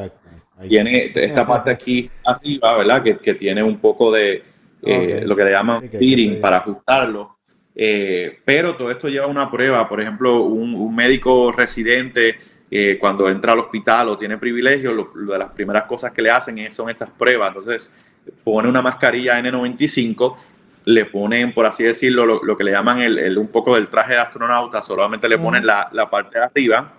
[0.68, 3.02] tiene esta parte aquí arriba, ¿verdad?
[3.02, 4.42] Que, que tiene un poco de
[4.82, 7.36] eh, lo que le llaman feeding para ajustarlo.
[7.74, 9.88] Eh, pero todo esto lleva una prueba.
[9.88, 12.36] Por ejemplo, un, médico residente
[12.70, 16.30] eh, cuando entra al hospital o tiene privilegios, lo, de las primeras cosas que le
[16.30, 17.48] hacen son estas pruebas.
[17.48, 18.04] Entonces,
[18.42, 20.36] pone una mascarilla N95,
[20.84, 24.18] le ponen, por así decirlo, lo, que le llaman el, un poco del traje de
[24.18, 26.92] astronauta, solamente le ponen la, la parte de arriba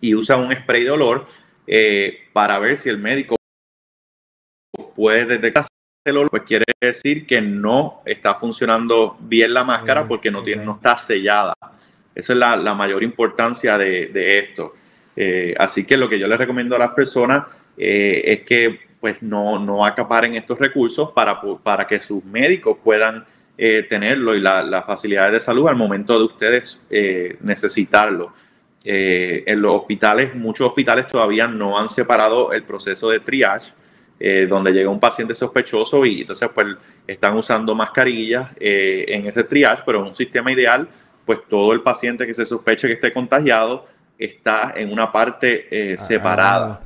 [0.00, 1.26] y usa un spray de olor
[2.32, 3.36] para ver si el médico
[4.94, 5.66] puede detectar
[6.30, 10.96] pues quiere decir que no está funcionando bien la máscara porque no, tiene, no está
[10.96, 11.54] sellada.
[12.14, 14.74] Esa es la, mayor importancia de, esto.
[15.14, 17.44] Eh, así que lo que yo les recomiendo a las personas
[17.76, 23.24] eh, es que pues no, no acaparen estos recursos para, para que sus médicos puedan
[23.56, 26.80] eh, tenerlo y las facilidades de salud al momento de ustedes
[27.40, 28.32] necesitarlo.
[28.82, 33.72] En los hospitales, muchos hospitales todavía no han separado el proceso de triage
[34.22, 39.44] eh, donde llega un paciente sospechoso y entonces pues están usando mascarillas eh, en ese
[39.44, 40.86] triage, pero en un sistema ideal,
[41.24, 43.86] pues todo el paciente que se sospeche que esté contagiado
[44.18, 46.82] está en una parte eh, ah, separada,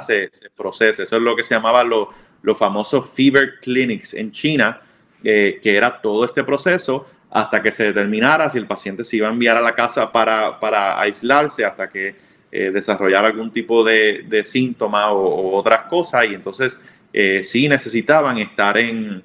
[0.00, 1.02] se, procesa.
[1.02, 4.80] Eso es lo que se llamaba los famosos fever clinics en China,
[5.24, 9.32] que era todo este proceso hasta que se determinara si el paciente se iba a
[9.32, 12.14] enviar a la casa para, para aislarse, hasta que
[12.52, 18.38] eh, desarrollar algún tipo de, de síntoma o, otras cosas y entonces eh, sí necesitaban
[18.38, 19.24] estar en,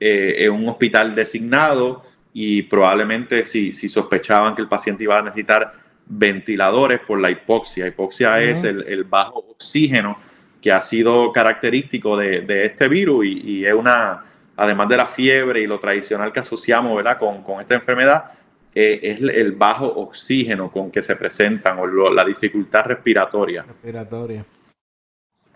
[0.00, 5.22] eh, en, un hospital designado y probablemente si, si, sospechaban que el paciente iba a
[5.22, 5.74] necesitar
[6.06, 7.86] ventiladores por la hipoxia.
[7.86, 10.18] Hipoxia es el, bajo oxígeno
[10.60, 14.24] que ha sido característico de, de este virus y, y, es una,
[14.56, 17.18] además de la fiebre y lo tradicional que asociamos ¿verdad?
[17.18, 18.32] Con, con esta enfermedad,
[18.74, 23.62] eh, es el bajo oxígeno con que se presentan o la dificultad respiratoria.
[23.62, 24.44] Respiratoria.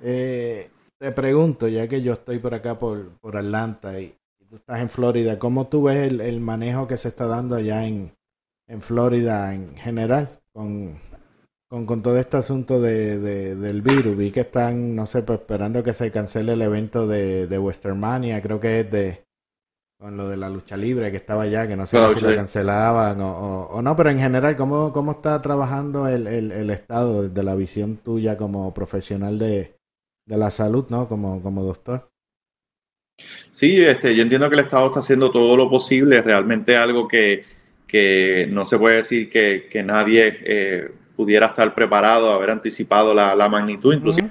[0.03, 4.15] Eh, te pregunto, ya que yo estoy por acá por, por Atlanta y,
[4.49, 8.13] tú estás en Florida, ¿cómo tú ves el, manejo que se está dando allá en,
[8.67, 10.41] en Florida en general
[11.69, 14.17] con, todo este asunto de, del virus?
[14.17, 18.41] Vi que están, no sé, pues, esperando que se cancele el evento de, de Westermania,
[18.43, 19.29] creo que es de
[19.99, 23.19] con lo de la lucha libre que estaba allá, que no sé si lo cancelaban
[23.21, 27.97] o, no, pero en general, ¿cómo, cómo está trabajando el, el, Estado desde la visión
[27.97, 29.75] tuya como profesional de,
[30.27, 31.09] la salud, ¿no?
[31.09, 32.09] Como, como doctor.
[33.51, 37.45] Sí, este, yo entiendo que el Estado está haciendo todo lo posible, realmente algo que,
[37.85, 43.35] que no se puede decir que, que nadie eh, pudiera estar preparado, haber anticipado la,
[43.35, 44.31] la magnitud, inclusive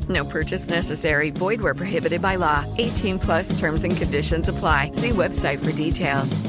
[0.09, 1.31] No purchase necessary.
[1.31, 2.65] Void where prohibited by law.
[2.77, 4.91] 18 plus terms and conditions apply.
[4.93, 6.41] See website for details.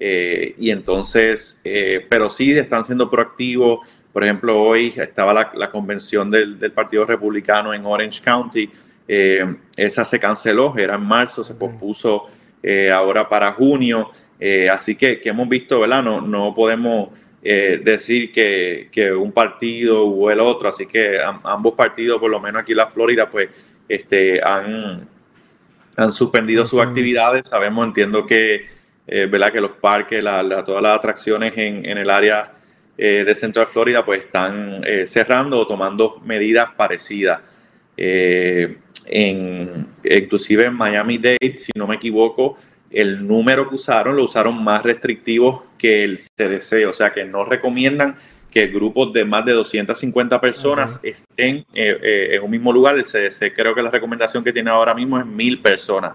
[0.00, 3.80] Eh, y entonces, eh, pero sí están siendo proactivos.
[4.12, 8.70] Por ejemplo, hoy estaba la, la convención del, del, Partido Republicano en Orange County.
[9.08, 12.28] Eh, esa se canceló, era en marzo, se pospuso
[12.62, 14.10] eh, ahora para junio.
[14.38, 16.02] Eh, así que, que, hemos visto, ¿verdad?
[16.02, 17.10] No, no podemos
[17.44, 22.38] eh, decir que, que, un partido o el otro, así que ambos partidos, por lo
[22.38, 23.50] menos aquí en la Florida, pues
[23.88, 25.08] este, han,
[25.96, 27.48] han suspendido sus actividades.
[27.48, 28.66] Sabemos, entiendo que,
[29.08, 29.52] eh, ¿verdad?
[29.52, 32.52] que los parques, la, todas las atracciones en, en el área
[32.96, 37.40] eh, de Central Florida, pues están cerrando o tomando medidas parecidas.
[37.96, 42.56] en, inclusive en Miami Dade, si no me equivoco,
[42.92, 47.44] el número que usaron lo usaron más restrictivo que el CDC, o sea que no
[47.44, 48.16] recomiendan
[48.52, 52.94] que grupos de más de 250 personas estén eh, eh, en un mismo lugar.
[52.94, 56.14] El CDC creo que la recomendación que tiene ahora mismo es mil personas.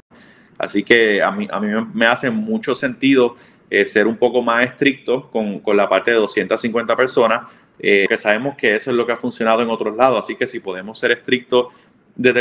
[0.57, 3.35] Así que a mí, a mí me hace mucho sentido
[3.69, 7.47] eh, ser un poco más estricto con, con, la parte de 250 personas,
[7.79, 10.23] que sabemos que eso es lo que ha funcionado en otros lados.
[10.23, 11.67] Así que si podemos ser estrictos
[12.15, 12.33] de,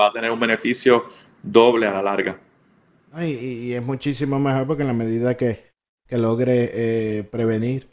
[0.00, 1.10] va a tener un beneficio
[1.42, 2.38] doble a la larga.
[3.24, 5.64] Y, y, es muchísimo mejor porque en la medida que,
[6.06, 7.88] que logre eh, prevenir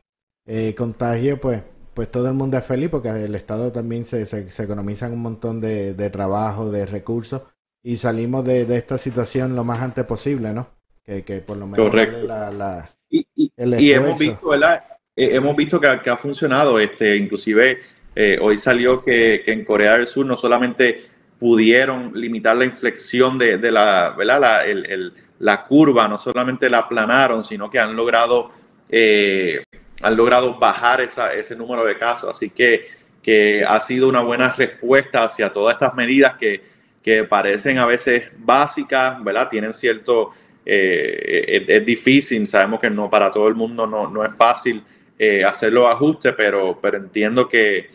[0.46, 1.64] eh, contagio, pues,
[1.94, 5.22] pues todo el mundo es feliz porque el Estado también se, se, se economizan un
[5.22, 7.44] montón de, de, trabajo, de recursos
[7.82, 10.68] y salimos de, de, esta situación lo más antes posible, ¿no?
[11.06, 12.26] Que, que por lo menos Correcto.
[12.26, 14.84] La, la, y, y, y hemos visto, ¿verdad?
[15.16, 17.80] Eh, hemos visto que, que, ha funcionado, este, inclusive
[18.16, 21.13] eh, hoy salió que, que, en Corea del Sur no solamente
[21.44, 24.40] pudieron limitar la inflexión de, de la, ¿verdad?
[24.40, 28.52] La, el, el, la curva, no solamente la aplanaron, sino que han logrado,
[28.90, 29.62] eh,
[30.02, 32.30] han logrado bajar esa, ese número de casos.
[32.30, 32.88] Así que,
[33.22, 36.64] que ha sido una buena respuesta hacia todas estas medidas que,
[37.04, 39.50] que parecen a veces básicas, ¿verdad?
[39.50, 40.32] Tienen cierto,
[40.66, 44.82] eh, es, difícil, sabemos que no para todo el mundo no, no es fácil
[45.20, 47.90] eh, hacer los ajustes, pero, pero entiendo que,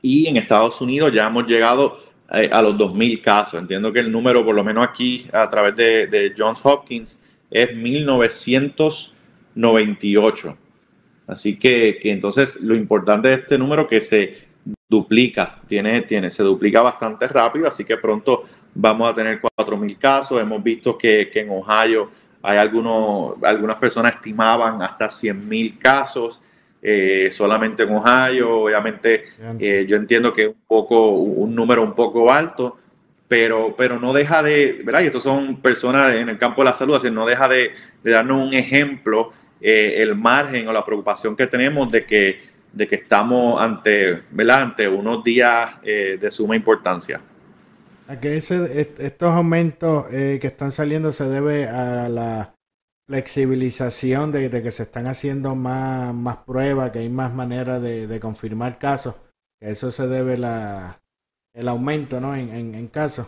[0.01, 1.99] Y en Estados Unidos ya hemos llegado
[2.29, 3.59] a los 2.000 casos.
[3.59, 7.21] Entiendo que el número, por lo menos aquí a través de, de Johns Hopkins,
[7.51, 10.57] es 1998.
[11.27, 14.49] Así que, que, entonces lo importante de este número que se
[14.89, 20.41] duplica, tiene, tiene, se duplica bastante rápido, así que pronto vamos a tener 4.000 casos.
[20.41, 22.09] Hemos visto que, que, en Ohio
[22.41, 26.41] hay algunos, algunas personas estimaban hasta 100.000 casos
[26.81, 28.61] eh, solamente en Ohio.
[28.61, 29.25] Obviamente
[29.59, 32.77] eh, yo entiendo que es un, poco, un número un poco alto,
[33.31, 35.03] pero, pero no deja de, ¿verdad?
[35.03, 37.71] Y estos son personas en el campo de la salud, así no deja de,
[38.03, 42.41] de darnos un ejemplo, eh, el margen o la preocupación que tenemos de que,
[42.73, 44.63] de que estamos ante, ¿verdad?
[44.63, 47.21] ante unos días eh, de suma importancia.
[48.09, 52.53] A que ese, estos aumentos eh, que están saliendo se debe a la
[53.07, 58.19] flexibilización de, que se están haciendo más, más pruebas, que hay más maneras de, de
[58.19, 59.15] confirmar casos.
[59.57, 61.01] Que eso se debe la,
[61.53, 62.35] el aumento ¿no?
[62.35, 63.27] en, en, en casos.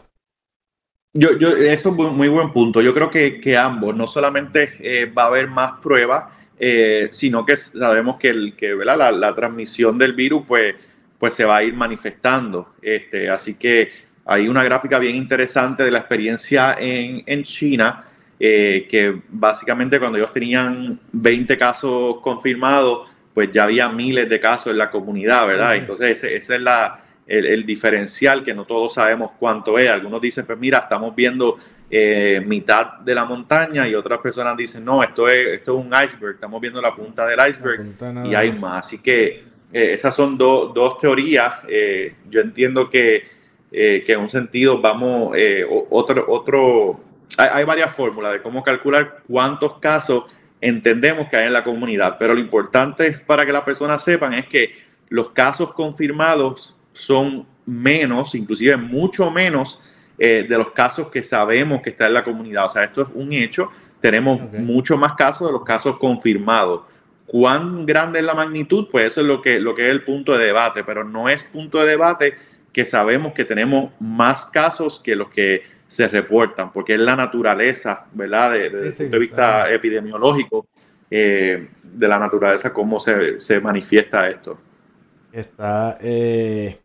[1.15, 2.81] Yo, yo, eso es muy buen punto.
[2.81, 6.23] Yo creo que, que ambos, no solamente eh, va a haber más pruebas,
[6.57, 8.73] eh, sino que sabemos que, el, que.
[8.73, 10.75] La, la, transmisión del virus pues,
[11.19, 12.73] pues se va a ir manifestando.
[12.81, 13.91] Este, así que
[14.25, 18.05] hay una gráfica bien interesante de la experiencia en, en China,
[18.39, 24.71] eh, que básicamente cuando ellos tenían 20 casos confirmados, pues ya había miles de casos
[24.71, 25.75] en la comunidad, ¿verdad?
[25.75, 29.89] Entonces ese, esa es la el, el, diferencial que no todos sabemos cuánto es.
[29.89, 31.57] Algunos dicen, pues mira, estamos viendo
[31.89, 35.93] eh, mitad de la montaña y otras personas dicen, no, esto es, esto es un
[35.93, 38.87] iceberg, estamos viendo la punta del iceberg punta y hay más.
[38.87, 41.53] Así que eh, esas son do, dos teorías.
[41.67, 43.23] Eh, yo entiendo que,
[43.71, 46.99] eh, que, en un sentido vamos, eh, otro, otro,
[47.37, 50.25] hay, hay varias fórmulas de cómo calcular cuántos casos
[50.61, 54.47] entendemos que hay en la comunidad, pero lo importante para que las personas sepan es
[54.47, 54.73] que
[55.09, 59.81] los casos confirmados son menos, inclusive mucho menos
[60.17, 62.65] eh, de los casos que sabemos que está en la comunidad.
[62.65, 63.69] O sea, esto es un hecho.
[63.99, 64.59] Tenemos okay.
[64.59, 66.81] mucho más casos de los casos confirmados.
[67.25, 68.87] ¿Cuán grande es la magnitud?
[68.91, 71.43] Pues eso es lo que, lo que es el punto de debate, pero no es
[71.43, 72.35] punto de debate
[72.71, 78.07] que sabemos que tenemos más casos que los que se reportan, porque es la naturaleza,
[78.13, 78.53] ¿verdad?
[78.53, 80.67] De, desde el punto de vista epidemiológico,
[81.09, 84.59] eh, de la naturaleza, cómo se, se manifiesta esto.
[85.31, 86.79] Está, eh,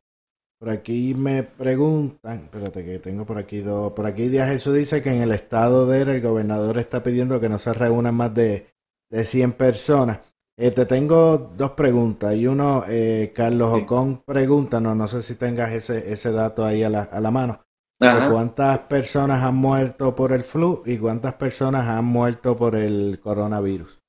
[0.58, 5.02] por aquí me preguntan, espérate que tengo por aquí dos, por aquí Díaz Jesús dice
[5.02, 8.34] que en el estado de él el gobernador está pidiendo que no se reúnan más
[8.34, 8.66] de,
[9.10, 10.20] de 100 personas.
[10.56, 13.82] Eh, te tengo dos preguntas y uno, eh, Carlos sí.
[13.82, 17.30] Ocon pregunta, no, no sé si tengas ese, ese dato ahí a la, a la
[17.30, 17.60] mano.
[18.00, 24.00] ¿Cuántas personas han muerto por el flu y cuántas personas han muerto por el coronavirus?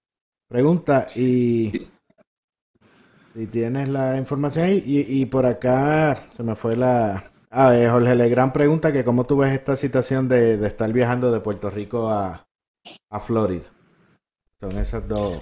[0.47, 1.71] Pregunta y...
[3.33, 4.83] Si tienes la información ahí.
[4.85, 7.31] Y, por acá se me fue la.
[7.51, 11.31] Ah, eh, Jorge Legrand pregunta que cómo tú ves esta situación de, de estar viajando
[11.31, 12.45] de Puerto Rico a,
[13.09, 13.69] a Florida.
[14.59, 15.41] Son esas dos.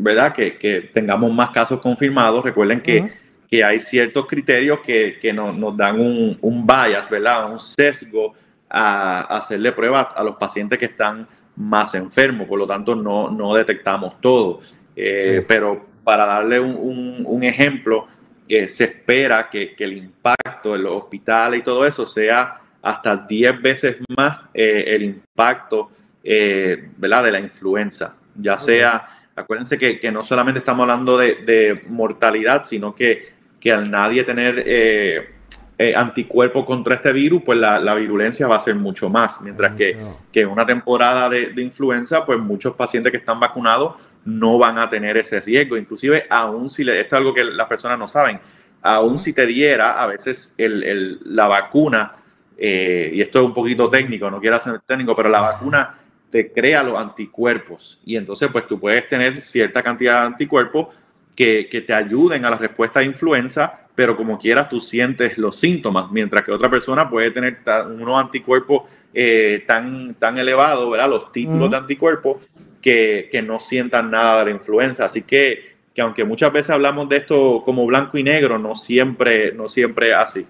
[0.00, 0.32] ¿verdad?
[0.32, 2.44] Que, tengamos más casos confirmados.
[2.44, 3.12] Recuerden que,
[3.50, 7.50] que hay ciertos criterios que, nos, dan un, un bias, ¿verdad?
[7.52, 8.34] Un sesgo
[8.68, 11.26] a, hacerle pruebas a los pacientes que están
[11.56, 14.60] más enfermos, por lo tanto no, no detectamos todo.
[14.94, 18.06] Pero para darle un, ejemplo,
[18.48, 23.60] que se espera que, el impacto en los hospitales y todo eso sea hasta 10
[23.60, 25.90] veces más eh, el impacto
[26.24, 27.24] eh, ¿verdad?
[27.24, 28.16] de la influenza.
[28.34, 34.24] Ya sea, acuérdense que, no solamente estamos hablando de, mortalidad, sino que, que, al nadie
[34.24, 39.40] tener eh, anticuerpos contra este virus, pues la, virulencia va a ser mucho más.
[39.40, 39.96] Mientras que,
[40.32, 44.78] que en una temporada de, de influenza, pues muchos pacientes que están vacunados no van
[44.78, 45.76] a tener ese riesgo.
[45.76, 48.40] Inclusive, aún si, le, esto es algo que las personas no saben,
[48.82, 52.16] aún si te diera, a veces el, la vacuna,
[52.56, 55.99] eh, y esto es un poquito técnico, no quiero hacer técnico, pero la vacuna
[56.30, 60.88] te crea los anticuerpos y entonces pues tú puedes tener cierta cantidad de anticuerpos
[61.34, 66.10] que, te ayuden a la respuesta de influenza, pero como quieras tú sientes los síntomas,
[66.10, 68.82] mientras que otra persona puede tener unos anticuerpos
[69.14, 71.08] eh, tan, tan elevados, ¿verdad?
[71.08, 72.42] Los títulos de anticuerpos
[72.80, 75.06] que, no sientan nada de la influenza.
[75.06, 79.52] Así que, que aunque muchas veces hablamos de esto como blanco y negro, no siempre,
[79.52, 80.46] no siempre así.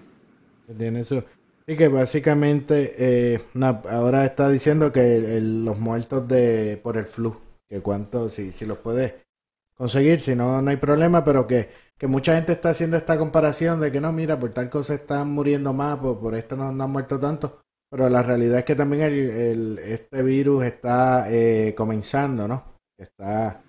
[0.77, 1.23] Tiene eso.
[1.71, 3.39] Y que básicamente eh,
[3.89, 8.79] ahora está diciendo que los muertos de por el flu, que cuánto, si, si los
[8.79, 9.13] puedes
[9.73, 13.79] conseguir, si no, no hay problema, pero que, que mucha gente está haciendo esta comparación
[13.79, 16.83] de que no, mira, por tal cosa están muriendo más, por, por esto no, no
[16.83, 17.61] han muerto tanto.
[17.89, 22.65] Pero la realidad es que también el, este virus está eh, comenzando, ¿no?
[22.97, 23.63] Está,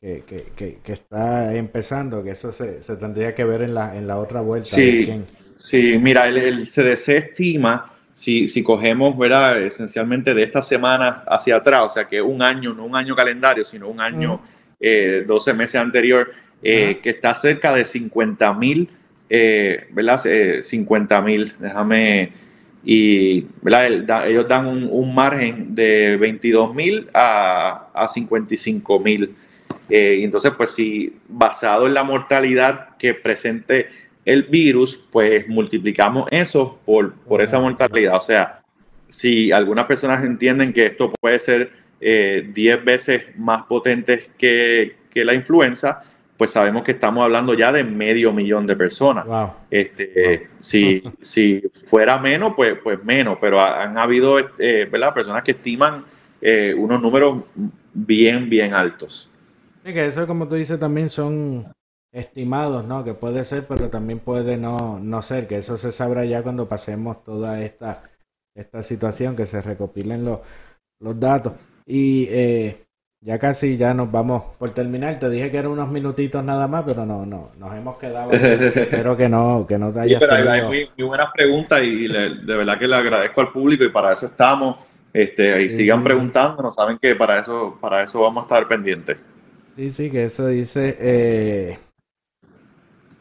[0.00, 0.22] que,
[0.54, 4.18] que, que, está empezando, que eso se, se, tendría que ver en la, en la
[4.18, 4.76] otra vuelta.
[4.76, 5.24] Sí,
[5.62, 9.62] sí mira, el, el, CDC estima, si, si cogemos, ¿verdad?
[9.62, 13.64] Esencialmente de esta semana hacia atrás, o sea que un año, no un año calendario,
[13.64, 14.40] sino un año,
[14.80, 16.30] eh, 12 meses anterior,
[16.62, 18.88] eh, que está cerca de 50 mil,
[19.28, 20.20] eh, ¿verdad?
[20.62, 22.32] 50 eh, mil, déjame
[22.84, 23.46] y
[24.26, 29.34] ellos dan un, margen de 22 mil a, a 55 mil.
[29.88, 33.88] Entonces, pues si basado en la mortalidad que presente
[34.24, 38.16] el virus, pues multiplicamos eso por, por esa mortalidad.
[38.16, 38.62] O sea,
[39.08, 45.24] si algunas personas entienden que esto puede ser 10 eh, veces más potente que, que
[45.24, 46.02] la influenza,
[46.36, 49.24] pues sabemos que estamos hablando ya de medio millón de personas.
[49.70, 56.04] Este, Si, si fuera menos, pues, pues menos, pero han habido eh, personas que estiman
[56.40, 57.44] eh, unos números
[57.94, 59.30] bien, bien altos.
[59.84, 61.66] Sí, que eso, como tú dices, también son
[62.12, 63.04] estimados, ¿no?
[63.04, 66.68] Que puede ser, pero también puede no, no ser, que eso se sabrá ya cuando
[66.68, 68.02] pasemos toda esta,
[68.54, 70.40] esta situación, que se recopilen los,
[71.00, 71.54] los datos.
[71.86, 72.84] Y eh,
[73.22, 75.18] ya casi ya nos vamos por terminar.
[75.18, 78.30] Te dije que eran unos minutitos nada más, pero no, no, nos hemos quedado.
[78.32, 82.56] Espero que no, que no te hayas sí, pero hay, muy, buenas preguntas y de
[82.56, 84.76] verdad que le agradezco al público y para eso estamos.
[85.14, 89.18] Este, y sigan preguntando, no saben que para eso, para eso vamos a estar pendientes.
[89.76, 90.96] Sí, sí, que eso dice.
[90.98, 91.78] Eh...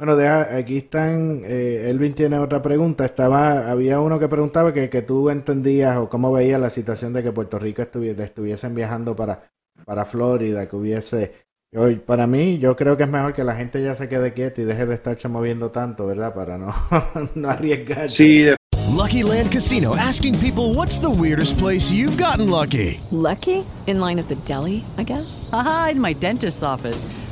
[0.02, 1.44] Bueno, deja, aquí están.
[1.46, 3.06] Eh, Elvin tiene otra pregunta.
[3.06, 7.22] Estaba, había uno que preguntaba que, que tú entendías o cómo veías la situación de
[7.22, 9.52] que Puerto Rico estuviese, estuviesen viajando para
[9.86, 11.34] para Florida, que hubiese...
[11.76, 14.60] Hoy, para mí, yo creo que es mejor que la gente ya se quede quieta
[14.62, 16.34] y deje de estarse moviendo tanto, ¿verdad?
[16.34, 16.74] Para no,
[17.36, 18.10] no arriesgar.
[18.10, 18.48] Sí.
[18.90, 23.00] Lucky Land Casino, asking people what's the weirdest place you've gotten lucky.
[23.12, 23.64] Lucky?
[23.86, 25.48] In line at the deli, I guess?
[25.54, 27.06] Aha, in my dentist's office.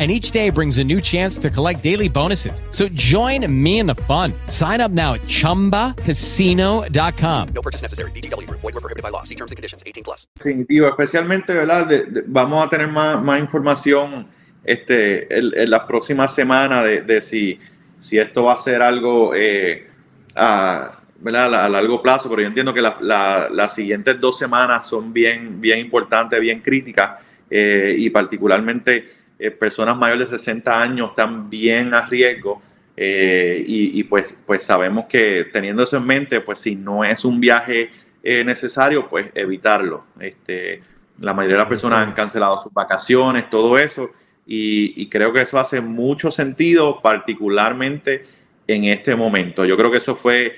[0.00, 2.62] and each day brings a new chance to collect daily bonuses.
[2.70, 4.32] So join me in the fun.
[4.46, 7.48] Sign up now at ChumbaCasino.com.
[7.54, 8.12] No purchase necessary.
[8.12, 8.48] BGW.
[8.48, 9.24] Void were prohibited by law.
[9.24, 9.82] See terms and conditions.
[9.84, 10.26] 18 plus.
[10.38, 11.86] Definitivo, especialmente, ¿verdad?
[11.86, 14.26] De, de, vamos a tener más, más información
[14.64, 17.60] este, en, en las próximas semanas de, de si
[18.00, 19.86] si esto va a ser algo eh,
[20.34, 21.66] a, ¿verdad?
[21.66, 26.40] a, largo plazo, pero yo entiendo que las siguientes dos semanas son bien, bien importantes,
[26.40, 32.62] bien críticas eh, y particularmente eh, personas mayores de 60 años están bien a riesgo.
[32.96, 37.90] y, pues, pues sabemos que teniendo eso en mente, pues si no es un viaje
[38.22, 40.04] necesario, pues evitarlo.
[40.20, 40.82] Este,
[41.20, 44.10] la mayoría de las personas han cancelado sus vacaciones, todo eso,
[44.52, 48.24] y, creo que eso hace mucho sentido, particularmente
[48.66, 49.64] en este momento.
[49.64, 50.56] Yo creo que eso fue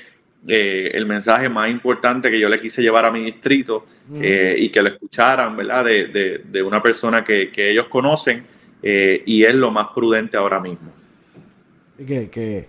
[0.49, 4.71] eh, el mensaje más importante que yo le quise llevar a mi distrito eh, y
[4.71, 5.85] que lo escucharan, ¿verdad?
[5.85, 8.47] De, una persona que, ellos conocen
[8.83, 10.91] eh, y es lo más prudente ahora mismo.
[11.97, 12.69] Que, que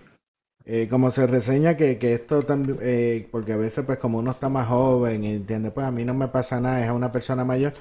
[0.88, 4.68] como se reseña que, que esto también, porque a veces pues como uno está más
[4.68, 7.74] joven, entiende, pues a mí no me pasa nada, es a una persona mayor,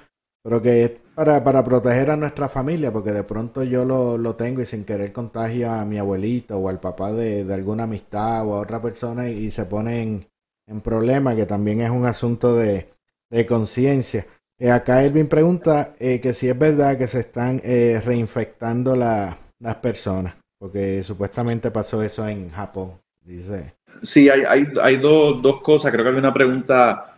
[0.44, 4.36] pero que es para, para proteger a nuestra familia, porque de pronto yo lo, lo
[4.36, 8.56] tengo y sin querer contagio a mi abuelito o al papá de, alguna amistad o
[8.56, 10.28] a otra persona y, se pone en,
[10.68, 12.90] en problema, que también es un asunto de,
[13.30, 14.26] de conciencia.
[14.64, 19.76] Eh, acá Elvin pregunta eh, que si es verdad que se están eh, reinfectando las
[19.82, 22.94] personas, porque supuestamente pasó eso en Japón,
[23.26, 23.74] dice.
[24.04, 27.14] Sí, hay, hay, hay dos, dos cosas, creo que hay una pregunta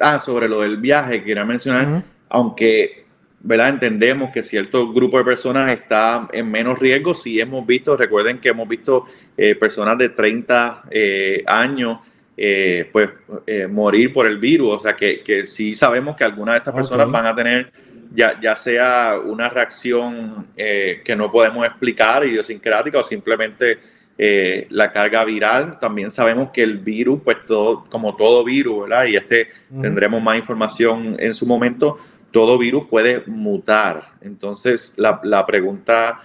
[0.00, 3.04] ah, sobre lo del viaje, quería mencionar aunque
[3.40, 3.68] ¿verdad?
[3.68, 8.48] entendemos que cierto grupo de personas está en menos riesgo, sí hemos visto, recuerden que
[8.48, 9.04] hemos visto
[9.60, 11.98] personas de 30 eh, años
[12.36, 13.10] eh, pues
[13.70, 17.10] morir por el virus, o sea que, que sí sabemos que algunas de estas personas
[17.10, 17.72] van a tener
[18.12, 23.78] ya, ya sea una reacción que no podemos explicar, idiosincrática o simplemente
[24.70, 25.78] la carga viral.
[25.80, 29.06] También sabemos que el virus, pues todo, como todo virus, ¿verdad?
[29.06, 29.48] Y este
[29.80, 31.98] tendremos más información en su momento,
[32.34, 34.08] todo virus puede mutar.
[34.20, 36.20] Entonces, la, pregunta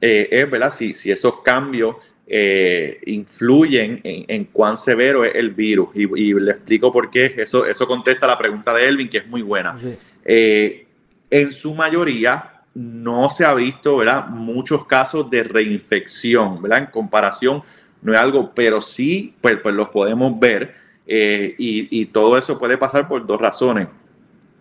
[0.00, 0.70] eh, es, ¿verdad?
[0.70, 1.96] Si, si esos cambios
[2.26, 5.88] eh, influyen en, cuán severo es el virus.
[5.94, 7.34] Y, le explico por qué.
[7.36, 9.74] Eso, eso contesta la pregunta de Elvin, que es muy buena.
[10.24, 10.86] Eh,
[11.30, 14.28] en su mayoría, no se ha visto, ¿verdad?
[14.28, 16.78] Muchos casos de reinfección, ¿verdad?
[16.78, 17.62] En comparación,
[18.00, 20.74] no es algo, pero sí, pues, pues los podemos ver.
[21.06, 23.88] y, y todo eso puede pasar por dos razones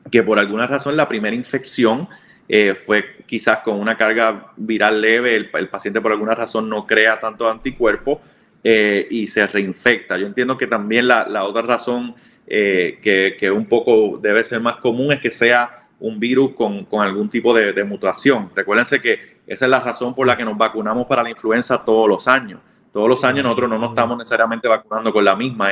[0.10, 2.08] que por alguna razón la primera infección
[2.54, 7.18] eh, fue quizás con una carga viral leve, el, paciente por alguna razón no crea
[7.18, 8.18] tanto anticuerpos
[8.62, 10.18] eh, y se reinfecta.
[10.18, 12.14] Yo entiendo que también la, otra razón
[12.46, 17.30] eh, que, un poco debe ser más común es que sea un virus con, algún
[17.30, 18.50] tipo de, mutación.
[18.54, 22.10] Recuérdense que esa es la razón por la que nos vacunamos para la influenza todos
[22.10, 22.60] los años.
[22.92, 25.70] Todos los años nosotros no nos estamos necesariamente vacunando con la misma,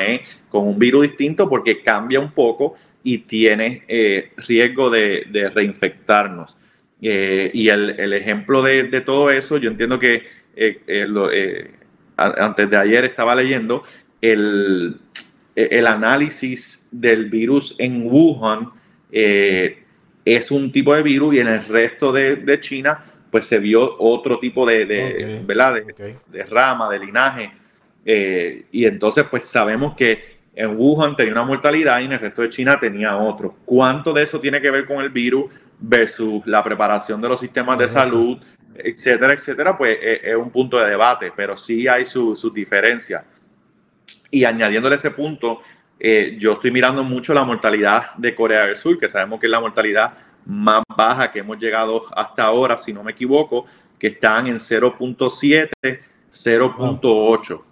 [0.48, 6.58] con un virus distinto porque cambia un poco y tiene eh, riesgo de, reinfectarnos.
[7.02, 10.24] Eh, y el, ejemplo de, todo eso, yo entiendo que
[10.56, 11.72] eh,
[12.18, 13.84] antes de ayer estaba leyendo
[14.22, 14.97] el,
[15.56, 18.72] el, análisis del virus en Wuhan.
[19.12, 24.39] es un tipo de virus y en el resto de, China pues se vio otro
[24.39, 25.41] tipo de, de,
[26.28, 27.52] de rama, de linaje.
[28.06, 32.50] y entonces pues sabemos que en Wuhan tenía una mortalidad y en el resto de
[32.50, 33.56] China tenía otro.
[33.64, 35.45] ¿Cuánto de eso tiene que ver con el virus
[35.80, 38.38] versus la preparación de los sistemas de salud,
[38.76, 39.78] etcétera, etcétera?
[39.78, 43.24] Pues eh, es, un punto de debate, pero sí hay sus su diferencias.
[44.32, 45.62] Y añadiéndole ese punto,
[46.00, 49.52] eh, yo estoy mirando mucho la mortalidad de Corea del Sur, que sabemos que es
[49.52, 50.14] la mortalidad
[50.46, 53.66] más baja que hemos llegado hasta ahora, si no me equivoco,
[53.98, 55.70] que están en 0.7,
[56.32, 57.64] 0.8.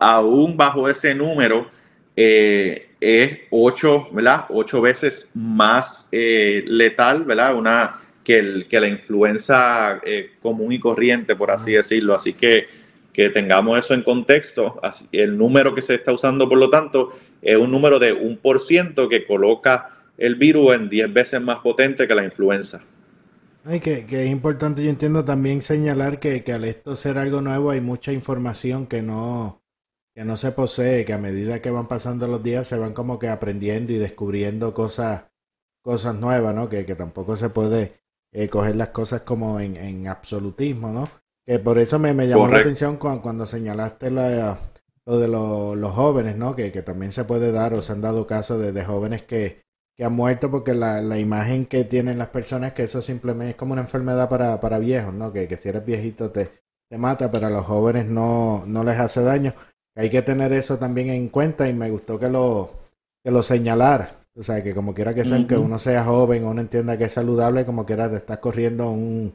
[0.00, 1.68] Aún bajo ese número,
[2.16, 4.46] eh, es ocho, ¿verdad?
[4.48, 7.54] Ocho veces más eh, letal, ¿verdad?
[7.54, 12.14] Una, que, el, que la influenza eh, común y corriente, por así decirlo.
[12.14, 12.66] Así que,
[13.12, 14.80] que tengamos eso en contexto.
[14.82, 17.12] Así, el número que se está usando, por lo tanto,
[17.42, 21.58] es un número de un por ciento que coloca el virus en 10 veces más
[21.58, 22.82] potente que la influenza.
[23.66, 27.40] Ay, que, que, es importante, yo entiendo también señalar que, que al esto ser algo
[27.40, 29.63] nuevo hay mucha información que no,
[30.14, 33.18] que no se posee, que a medida que van pasando los días se van como
[33.18, 35.24] que aprendiendo y descubriendo cosas,
[35.82, 36.68] cosas nuevas, ¿no?
[36.68, 37.94] Que, que tampoco se puede
[38.32, 41.08] eh, coger las cosas como en, en, absolutismo, ¿no?
[41.44, 44.56] Que por eso me, me llamó la atención cuando, cuando señalaste lo,
[45.04, 46.54] lo de los jóvenes, ¿no?
[46.54, 49.64] Que, que, también se puede dar o se han dado casos de, de jóvenes que,
[49.96, 53.50] que han muerto porque la, la, imagen que tienen las personas es que eso simplemente
[53.50, 55.32] es como una enfermedad para, para viejos, ¿no?
[55.32, 56.50] Que, que si eres viejito te,
[56.88, 59.54] te mata, pero a los jóvenes no, no les hace daño.
[59.96, 62.70] Hay que tener eso también en cuenta y me gustó que lo,
[63.22, 64.24] que lo señalara.
[64.36, 67.12] O sea, que como quiera que sea, que uno sea joven, uno entienda que es
[67.12, 69.32] saludable, como quiera te estás corriendo un,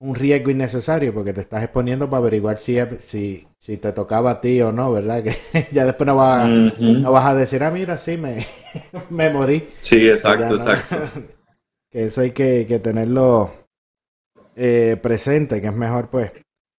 [0.00, 4.40] un riesgo innecesario porque te estás exponiendo para averiguar si, si, si te tocaba a
[4.42, 5.24] ti o no, ¿verdad?
[5.52, 8.46] Que ya después no vas, no vas a decir, ah, mira, sí, me,
[9.10, 9.70] me morí.
[9.80, 11.22] Sí, exacto, exacto.
[11.90, 13.50] que eso hay que, que tenerlo
[14.56, 16.32] eh, presente, que es mejor pues,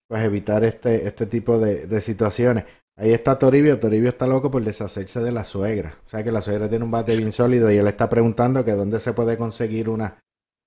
[0.07, 2.65] pues evitar este, este tipo de, de situaciones.
[2.97, 5.97] Ahí está Toribio, Toribio está loco por deshacerse de la suegra.
[6.05, 8.71] O sea que la suegra tiene un bate bien sólido y él está preguntando que
[8.71, 10.19] dónde se puede conseguir una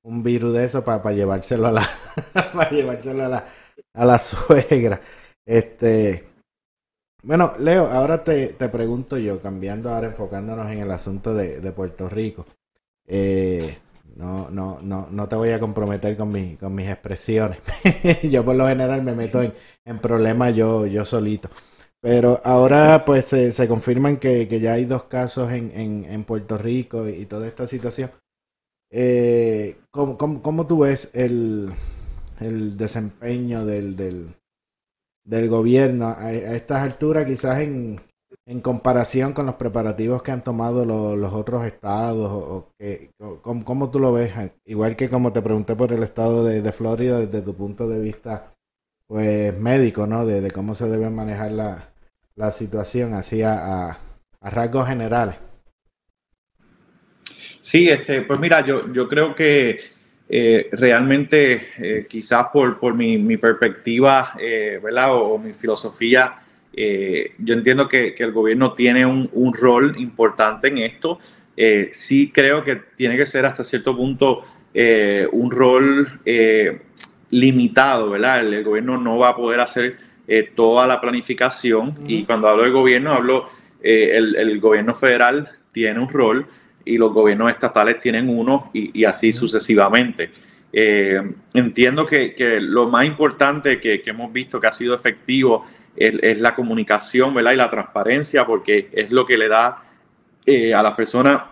[0.03, 1.89] un virus de eso para llevárselo a la
[2.53, 3.45] para llevárselo a la
[3.95, 5.01] a la suegra.
[5.47, 6.29] Este
[7.23, 11.73] bueno, Leo, ahora te, te pregunto yo, cambiando ahora, enfocándonos en el asunto de, de
[11.73, 12.47] Puerto Rico.
[13.07, 13.77] Eh,
[14.17, 17.59] no, no, no, no te voy a comprometer con, mi, con mis expresiones.
[18.23, 19.53] yo por lo general me meto en,
[19.85, 21.51] en problemas yo, yo solito.
[22.01, 26.25] Pero ahora pues se, se confirman que, que, ya hay dos casos en, en, en
[26.25, 28.11] Puerto Rico y, toda esta situación.
[28.91, 31.71] Eh, ¿cómo, cómo, cómo, tú ves el,
[32.41, 34.37] el desempeño del, del,
[35.25, 38.01] del gobierno a, estas alturas, quizás en,
[38.47, 42.31] en comparación con los preparativos que han tomado los, los otros estados?
[42.31, 43.11] O que,
[43.43, 44.33] ¿cómo, ¿Cómo tú lo ves?
[44.65, 47.99] Igual que como te pregunté por el estado de, de Florida, desde tu punto de
[48.01, 48.55] vista
[49.09, 50.27] pues médico, ¿no?
[50.27, 51.89] De, cómo se debe manejar la,
[52.37, 53.99] la situación así a,
[54.41, 55.35] rasgos generales.
[57.61, 59.81] Sí, este, pues mira, yo, yo creo que
[60.29, 65.15] eh, realmente eh, quizás por, por mi, mi perspectiva, eh, ¿verdad?
[65.17, 66.35] O, o, mi filosofía,
[67.39, 71.19] yo entiendo que, que, el gobierno tiene un, un rol importante en esto.
[71.91, 74.45] Sí creo que tiene que ser hasta cierto punto
[75.33, 76.21] un rol
[77.31, 78.41] limitado, ¿verdad?
[78.41, 79.97] El, el, gobierno no va a poder hacer
[80.55, 82.05] toda la planificación uh -huh.
[82.07, 83.49] y cuando hablo de gobierno hablo,
[83.81, 86.47] el, el gobierno federal tiene un rol
[86.85, 90.31] y los gobiernos estatales tienen uno y, y así sucesivamente.
[90.73, 91.21] Eh,
[91.55, 95.67] entiendo que, que, lo más importante que, que, hemos visto que ha sido efectivo
[95.97, 97.53] es, es, la comunicación ¿verdad?
[97.53, 99.83] y la transparencia, porque es lo que le da
[100.45, 101.43] eh, a las personas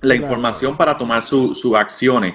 [0.00, 0.22] la claro.
[0.22, 2.34] información para tomar sus su acciones.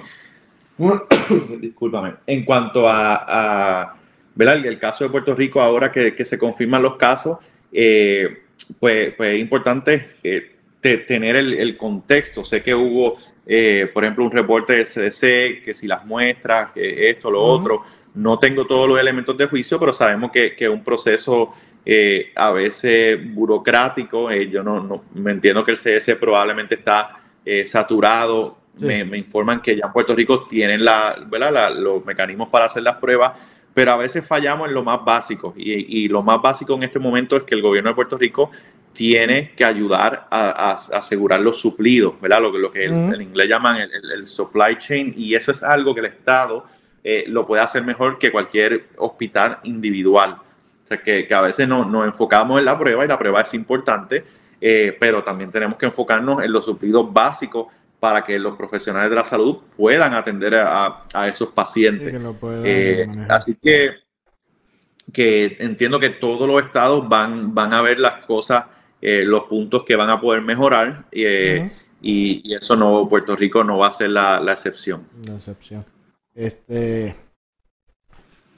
[1.60, 2.14] Discúlpame.
[2.26, 3.96] En cuanto a, a
[4.34, 4.64] ¿verdad?
[4.64, 7.38] el caso de Puerto Rico, ahora que, que se confirman los casos,
[7.72, 8.44] eh,
[8.78, 12.44] pues, pues, es importante eh, tener el, el, contexto.
[12.44, 17.10] Sé que hubo, eh, por ejemplo, un reporte del CDC, que si las muestras, que
[17.10, 17.60] esto, lo uh -huh.
[17.60, 17.82] otro.
[18.14, 21.52] No tengo todos los elementos de juicio, pero sabemos que, que un proceso
[22.36, 24.32] a veces burocrático.
[24.32, 27.20] Yo no, no, me entiendo que el CDC probablemente está
[27.66, 28.59] saturado.
[28.78, 28.86] Sí.
[28.86, 31.16] Me, me, informan que ya en Puerto Rico tienen la.
[31.30, 33.32] La, los mecanismos para hacer las pruebas,
[33.74, 35.52] pero a veces fallamos en lo más básico.
[35.56, 38.50] Y, y, lo más básico en este momento es que el gobierno de Puerto Rico
[38.92, 42.42] tiene que ayudar a, a, a asegurar los suplidos, ¿verdad?
[42.42, 43.14] Lo, lo que uh -huh.
[43.14, 46.64] en inglés llaman el, el, el, supply chain, y eso es algo que el Estado
[47.02, 50.32] eh, lo puede hacer mejor que cualquier hospital individual.
[50.32, 53.40] O sea, que, que a veces no, nos enfocamos en la prueba y la prueba
[53.42, 54.24] es importante,
[54.60, 57.68] eh, pero también tenemos que enfocarnos en los suplidos básicos
[58.00, 62.12] para que los profesionales de la salud puedan atender a, a esos pacientes.
[62.64, 63.90] Eh, así que,
[65.12, 68.64] que entiendo que todos los estados van, van a ver las cosas
[69.02, 71.72] eh, los puntos que van a poder mejorar eh, uh -huh.
[72.02, 75.06] y, y, eso no, Puerto Rico no va a ser la, la excepción.
[75.26, 75.84] La excepción.
[76.34, 77.14] Este,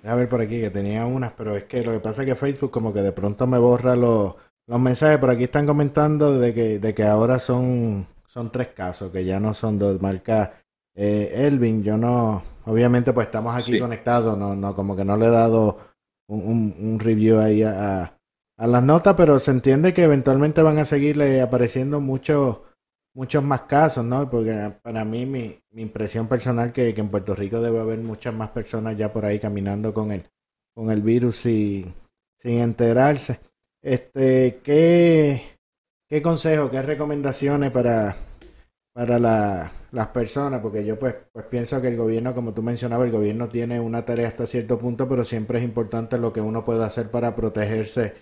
[0.04, 2.34] a ver por aquí que tenía unas, pero es que lo que pasa es que
[2.34, 4.34] Facebook como que de pronto me borra los,
[4.66, 5.18] los mensajes.
[5.18, 9.38] Por aquí están comentando de que, de que ahora son, son tres casos, que ya
[9.38, 10.00] no son dos.
[10.00, 10.54] Marca
[10.94, 13.78] eh, Elvin, yo no, obviamente pues estamos aquí sí.
[13.78, 15.78] conectados, no, no, como que no le he dado
[16.28, 18.18] un, un, un review ahí a,
[18.56, 22.60] a las notas, pero se entiende que eventualmente van a seguirle apareciendo muchos
[23.14, 24.30] muchos más casos, ¿no?
[24.30, 28.32] Porque para mí mi, mi impresión personal que, que, en Puerto Rico debe haber muchas
[28.32, 30.24] más personas ya por ahí caminando con el
[30.74, 31.84] con el virus y
[32.38, 33.40] sin enterarse.
[33.82, 35.51] Este, ¿qué,
[36.12, 38.14] qué consejo, qué recomendaciones para
[38.92, 40.60] para la, las personas?
[40.60, 44.04] Porque yo pues pues pienso que el gobierno, como tú mencionabas, el gobierno tiene una
[44.04, 48.12] tarea hasta cierto punto, pero siempre es importante lo que uno puede hacer para protegerse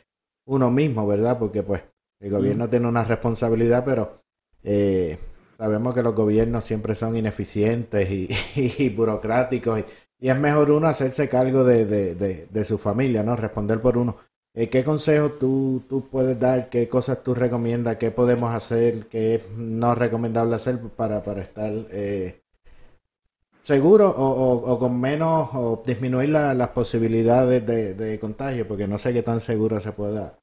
[0.46, 1.36] uno mismo, ¿verdad?
[1.36, 1.82] Porque pues
[2.20, 2.70] el gobierno mm.
[2.70, 4.20] tiene una responsabilidad, pero
[4.62, 5.18] eh,
[5.58, 9.84] sabemos que los gobiernos siempre son ineficientes y, y, y burocráticos y,
[10.26, 13.34] y, es mejor uno hacerse cargo de, de, de, de su familia, ¿no?
[13.34, 14.16] Responder por uno.
[14.54, 16.68] Eh, ¿Qué consejos tú, tú puedes dar?
[16.70, 17.96] ¿Qué cosas tú recomiendas?
[17.96, 19.06] ¿Qué podemos hacer?
[19.06, 22.42] ¿Qué es no recomendable hacer para, para estar eh,
[23.62, 28.66] seguro o, o, con menos o disminuir la, las posibilidades de, de, contagio?
[28.66, 30.39] Porque no sé qué tan seguro se pueda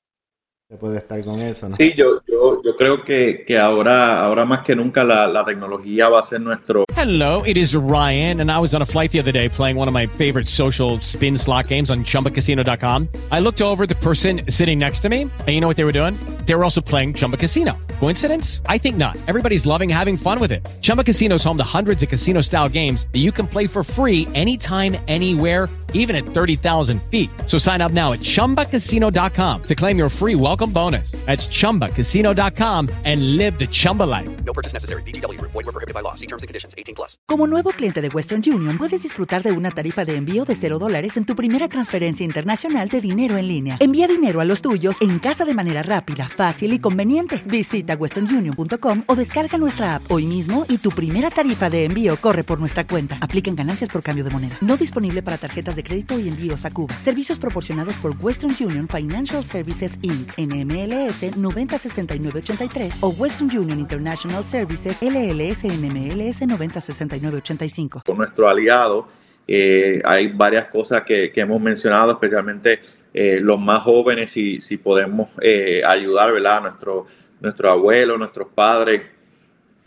[0.69, 1.69] se puede estar con eso.
[1.69, 1.75] ¿no?
[1.77, 5.43] Sí, yo, yo yo, yo creo que, que ahora, ahora más que nunca la, la
[5.43, 6.85] tecnología va a ser nuestro...
[6.95, 9.87] Hello, it is Ryan, and I was on a flight the other day playing one
[9.87, 13.07] of my favorite social spin slot games on ChumbaCasino.com.
[13.31, 15.93] I looked over the person sitting next to me, and you know what they were
[15.93, 16.15] doing?
[16.45, 17.77] They were also playing Chumba Casino.
[17.99, 18.61] Coincidence?
[18.65, 19.15] I think not.
[19.27, 20.67] Everybody's loving having fun with it.
[20.81, 24.27] Chumba Casino is home to hundreds of casino-style games that you can play for free
[24.33, 27.29] anytime, anywhere even at 30,000 feet.
[27.45, 31.11] So sign up now at ChumbaCasino.com to claim your free welcome bonus.
[31.25, 34.29] That's ChumbaCasino.com and live the Chumba life.
[34.45, 35.03] No purchase necessary.
[35.03, 35.39] BGW.
[35.41, 36.15] Void were prohibited by law.
[36.15, 36.73] See terms and conditions.
[36.77, 37.17] 18 plus.
[37.27, 40.79] Como nuevo cliente de Western Union, puedes disfrutar de una tarifa de envío de 0
[40.79, 43.77] dólares en tu primera transferencia internacional de dinero en línea.
[43.79, 47.43] Envía dinero a los tuyos en casa de manera rápida, fácil y conveniente.
[47.45, 52.43] Visita westernunion.com o descarga nuestra app hoy mismo y tu primera tarifa de envío corre
[52.43, 53.17] por nuestra cuenta.
[53.21, 54.57] Aplican ganancias por cambio de moneda.
[54.61, 56.97] No disponible para tarjetas de crédito y envíos a Cuba.
[56.99, 60.31] Servicios proporcionados por Western Union Financial Services Inc.
[60.47, 68.03] NMLS 906983 o Western Union International Services LLS NMLS 906985.
[68.05, 69.07] Con nuestro aliado
[69.47, 72.81] eh, hay varias cosas que, hemos mencionado, especialmente
[73.13, 76.61] eh, los más jóvenes, si, si podemos eh, ayudar, ¿verdad?
[76.63, 77.07] Nuestro,
[77.39, 79.03] nuestro abuelo, nuestros padres.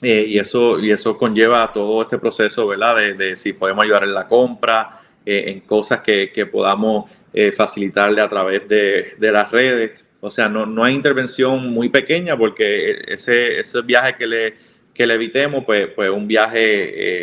[0.00, 2.96] y, eso, y eso conlleva todo este proceso, ¿verdad?
[3.16, 7.10] De, si podemos ayudar en la compra, en cosas que, que podamos
[7.54, 9.92] facilitarle a través de, de las redes.
[10.20, 14.54] O sea, no, no hay intervención muy pequeña porque ese, ese viaje que le,
[14.92, 16.58] que le evitemos, pues, pues un viaje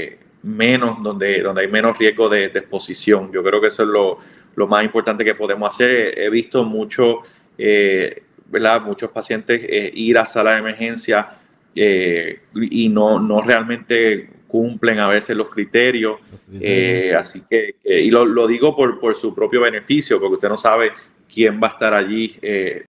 [0.06, 3.32] eh, menos, donde, donde hay menos riesgo de, de exposición.
[3.32, 4.18] Yo creo que eso es lo,
[4.56, 6.18] lo más importante que podemos hacer.
[6.18, 7.20] He visto mucho,
[7.58, 8.82] eh, ¿verdad?
[8.82, 11.30] muchos pacientes eh, ir a sala de emergencia
[11.76, 16.20] eh, y no, no realmente cumplen a veces los criterios.
[16.60, 20.50] Eh, así que, que- y lo, lo digo por, por su propio beneficio, porque usted
[20.50, 20.91] no sabe
[21.32, 22.86] quién va a estar allí eh,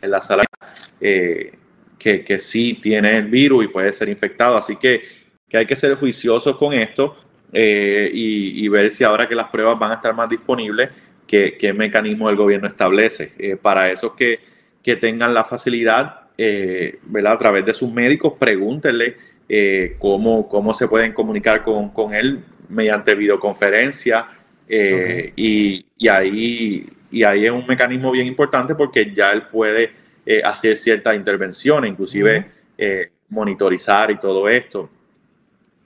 [0.00, 0.44] en la sala
[1.00, 1.52] eh,
[1.98, 4.56] que, que sí tiene el virus y puede ser infectado.
[4.56, 5.02] Así que,
[5.48, 7.16] que hay que ser juiciosos con esto
[7.52, 10.90] eh, y, y ver si ahora que las pruebas van a estar más disponibles,
[11.26, 13.56] qué, qué mecanismo el gobierno establece.
[13.60, 14.38] Para esos que,
[14.82, 16.28] que tengan la facilidad,
[17.02, 17.32] ¿verdad?
[17.32, 19.16] a través de sus médicos, pregúntenle
[19.98, 24.26] cómo, cómo se pueden comunicar con, con él mediante videoconferencia.
[24.68, 29.90] y, y ahí, y ahí es un mecanismo bien importante porque ya él puede
[30.26, 32.46] eh, hacer ciertas intervenciones, inclusive
[32.78, 34.88] eh, monitorizar y todo esto.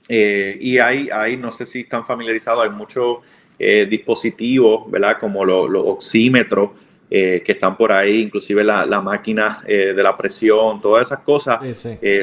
[0.09, 3.19] Eh, y hay, hay, no sé si están familiarizados, hay muchos
[3.59, 5.17] eh, dispositivos, ¿verdad?
[5.19, 6.71] Como lo- los oxímetros
[7.11, 11.61] que están por ahí, inclusive la, la máquina de la presión, todas esas cosas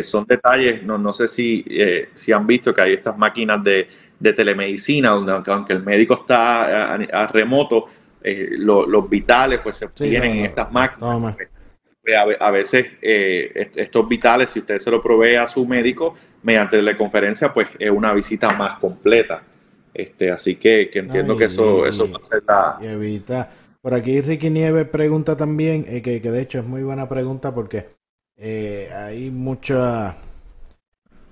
[0.04, 0.84] son detalles.
[0.84, 1.64] No, no sé si,
[2.14, 3.88] si han visto que hay estas máquinas de,
[4.20, 7.86] de telemedicina, donde aunque, aunque el médico está a, a remoto,
[8.24, 11.36] eh, lo- los vitales pues se obtienen en estas máquinas.
[12.04, 15.48] Pues, a, ve- a veces eh, est- estos vitales, si usted se lo provee a
[15.48, 19.44] su médico mediante teleconferencia, pues es una visita más completa.
[19.94, 22.78] Este, así que, que entiendo Ay, que eso, y- eso va a ser la...
[22.82, 23.50] y evita.
[23.82, 27.54] Por aquí Ricky Nieves pregunta también, eh, que, que de hecho es muy buena pregunta
[27.54, 27.88] porque
[28.38, 30.16] eh, hay mucha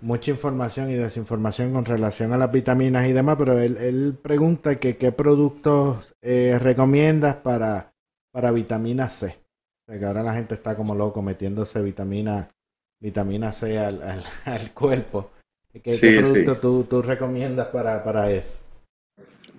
[0.02, 4.80] mucha información y desinformación con relación a las vitaminas y demás, pero él, él pregunta
[4.80, 7.94] que qué productos eh, recomiendas para,
[8.32, 9.38] para vitamina C.
[9.88, 12.50] O sea, que ahora la gente está como loco metiéndose vitamina,
[13.02, 15.32] vitamina C al, al, al cuerpo.
[15.84, 16.32] ¿Qué, Sí, qué sí.
[16.32, 18.58] producto tú, tú recomiendas para, para eso?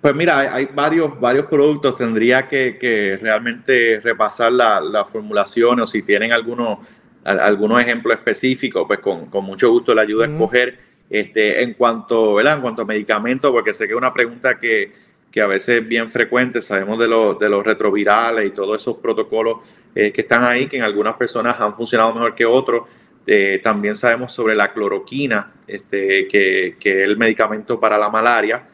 [0.01, 1.95] Pues mira, hay, hay varios, varios productos.
[1.97, 6.79] Tendría que, que realmente repasar la, la formulación o si tienen algunos,
[7.23, 10.79] al- algunos ejemplos específicos, pues con, con mucho gusto le ayudo a escoger.
[11.09, 12.55] Este, en cuanto, ¿verdad?
[12.55, 14.93] En cuanto a medicamentos, porque sé que es una pregunta que,
[15.29, 18.97] que a veces es bien frecuente, sabemos de, los de los retrovirales y todos esos
[18.97, 19.57] protocolos
[19.93, 22.83] eh, que están ahí, que en algunas personas han funcionado mejor que otros.
[23.27, 28.67] Eh, también sabemos sobre la cloroquina, este, que, que es el medicamento para la malaria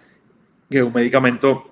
[0.70, 1.72] que es un medicamento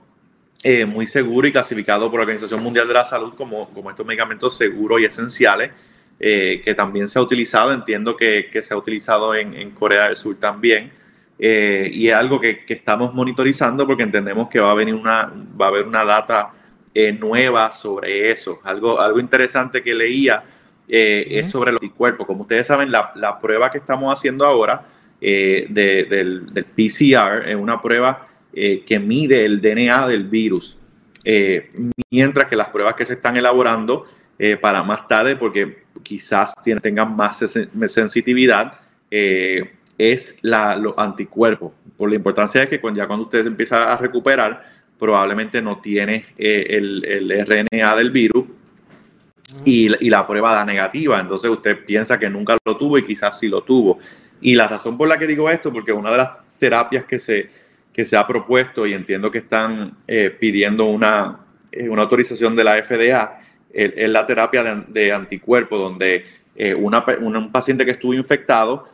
[0.64, 4.06] eh, muy seguro y clasificado por la Organización Mundial de la Salud como, como estos
[4.06, 5.72] medicamentos seguros y esenciales,
[6.20, 10.06] eh, que también se ha utilizado, entiendo que, que se ha utilizado en, en Corea
[10.06, 10.92] del Sur también,
[11.38, 15.32] eh, y es algo que, que estamos monitorizando porque entendemos que va a venir una,
[15.60, 16.54] va a haber una data
[16.94, 18.62] eh, nueva sobre eso.
[18.64, 20.44] Algo, algo interesante que leía
[20.88, 22.26] es sobre los anticuerpos.
[22.28, 24.86] Como ustedes saben, la, la prueba que estamos haciendo ahora
[25.20, 25.68] de-
[26.10, 30.78] del, del PCR es una prueba que mide el DNA del virus,
[32.12, 34.06] mientras que las pruebas que se están elaborando
[34.62, 38.74] para más tarde, porque quizás tengan más sen- sensitividad,
[39.10, 41.72] eh, es la, los anticuerpos.
[41.98, 44.64] Por la importancia de que cuando, ya cuando usted empieza a recuperar,
[45.00, 48.46] probablemente no tiene eh, el, el RNA del virus
[49.64, 51.20] y, la prueba da negativa.
[51.20, 54.00] Entonces usted piensa que nunca lo tuvo y quizás sí lo tuvo.
[54.42, 57.50] Y la razón por la que digo esto, porque una de las terapias que se,
[57.94, 61.40] que se ha propuesto y entiendo que están eh, pidiendo una,
[61.90, 63.40] una autorización de la FDA,
[63.76, 68.86] es la terapia de, de anticuerpos, donde eh, una, un paciente que estuvo infectado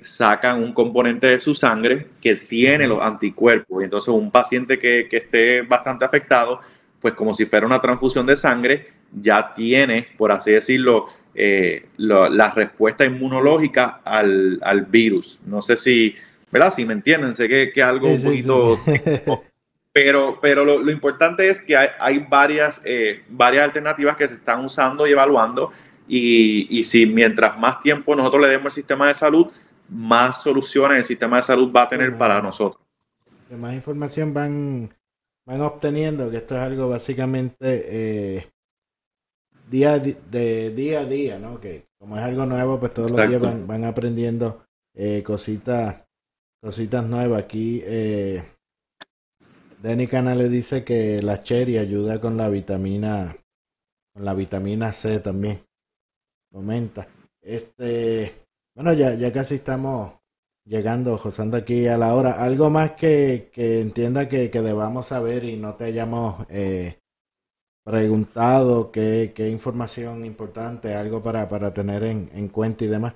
[0.00, 3.80] sacan un componente de su sangre que tiene los anticuerpos.
[3.80, 6.60] Y entonces un paciente que, que esté bastante afectado,
[7.00, 12.50] pues como si fuera una transfusión de sangre, ya tiene, por así decirlo, eh, la
[12.50, 15.38] respuesta inmunológica al, al, virus.
[15.46, 16.14] No sé si,
[16.50, 16.72] ¿verdad?
[16.72, 18.78] Si me entienden, sé que es algo un poquito...
[19.92, 24.34] pero pero lo, lo, importante es que hay, hay varias, eh, varias alternativas que se
[24.34, 25.72] están usando y evaluando
[26.06, 29.46] y, y, si mientras más tiempo nosotros le demos al sistema de salud,
[29.88, 32.82] más soluciones el sistema de salud va a tener para nosotros.
[33.56, 34.90] Más información van,
[35.44, 38.50] van obteniendo, que esto es algo básicamente eh,
[39.68, 41.60] día de día a día, ¿no?
[41.60, 44.64] Que como es algo nuevo, pues todos los días van, van aprendiendo
[44.94, 46.02] eh, cositas,
[46.60, 47.44] cositas nuevas.
[47.44, 47.82] Aquí
[49.80, 53.36] eh, Danny Canales dice que la cherry ayuda con la vitamina,
[54.12, 55.60] con la vitamina C también.
[56.52, 57.08] Comenta.
[57.42, 58.32] Este,
[58.74, 60.12] bueno, ya, ya casi estamos
[60.64, 62.32] llegando, Josando aquí a la hora.
[62.42, 66.98] Algo más que, que entienda que, que debamos saber y no te hayamos eh,
[67.84, 73.14] preguntado qué, qué información importante, algo para, para tener en, en cuenta y demás.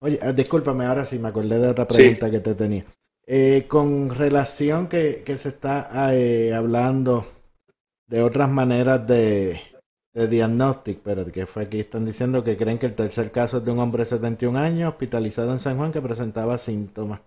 [0.00, 2.84] Oye, eh, discúlpame, ahora sí me acordé de otra pregunta que te tenía.
[3.30, 7.26] Eh, con relación que, que se está eh, hablando
[8.06, 9.60] de otras maneras de,
[10.14, 13.64] de diagnóstico, pero que fue aquí, están diciendo que creen que el tercer caso es
[13.66, 17.20] de un hombre de 71 años hospitalizado en San Juan que presentaba síntomas,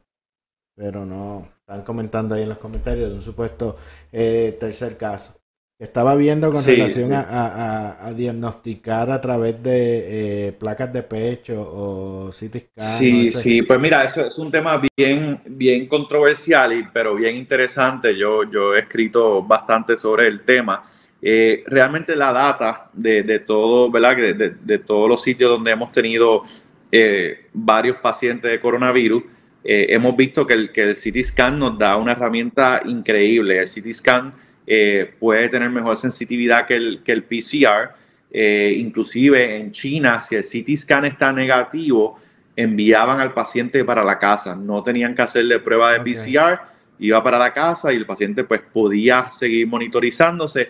[0.75, 3.77] pero no, están comentando ahí en los comentarios de un supuesto
[4.11, 5.40] eh, tercer caso.
[5.81, 7.15] Estaba viendo con Sí, relación sí.
[7.15, 13.63] A, a- a diagnosticar a través de eh, placas de pecho o CT Sí, sí,
[13.63, 18.15] pues mira, eso es un tema bien, bien controversial, y, pero bien interesante.
[18.15, 20.83] Yo, yo he escrito bastante sobre el tema.
[21.19, 24.15] Eh, realmente la data de, de todo, ¿verdad?
[24.17, 26.43] De, de- de todos los sitios donde hemos tenido
[26.91, 29.23] eh, varios pacientes de coronavirus,
[29.63, 33.59] hemos visto que el, que el CT scan nos da una herramienta increíble.
[33.59, 34.33] El CT scan
[34.73, 37.91] eh, puede tener mejor sensitividad que el, que el PCR.
[38.33, 42.17] Eh, inclusive en China, si el CT scan está negativo,
[42.55, 44.55] enviaban al paciente para la casa.
[44.55, 46.61] No tenían que hacerle prueba de PCR,
[46.99, 50.69] iba para la casa y el paciente pues podía seguir monitorizándose,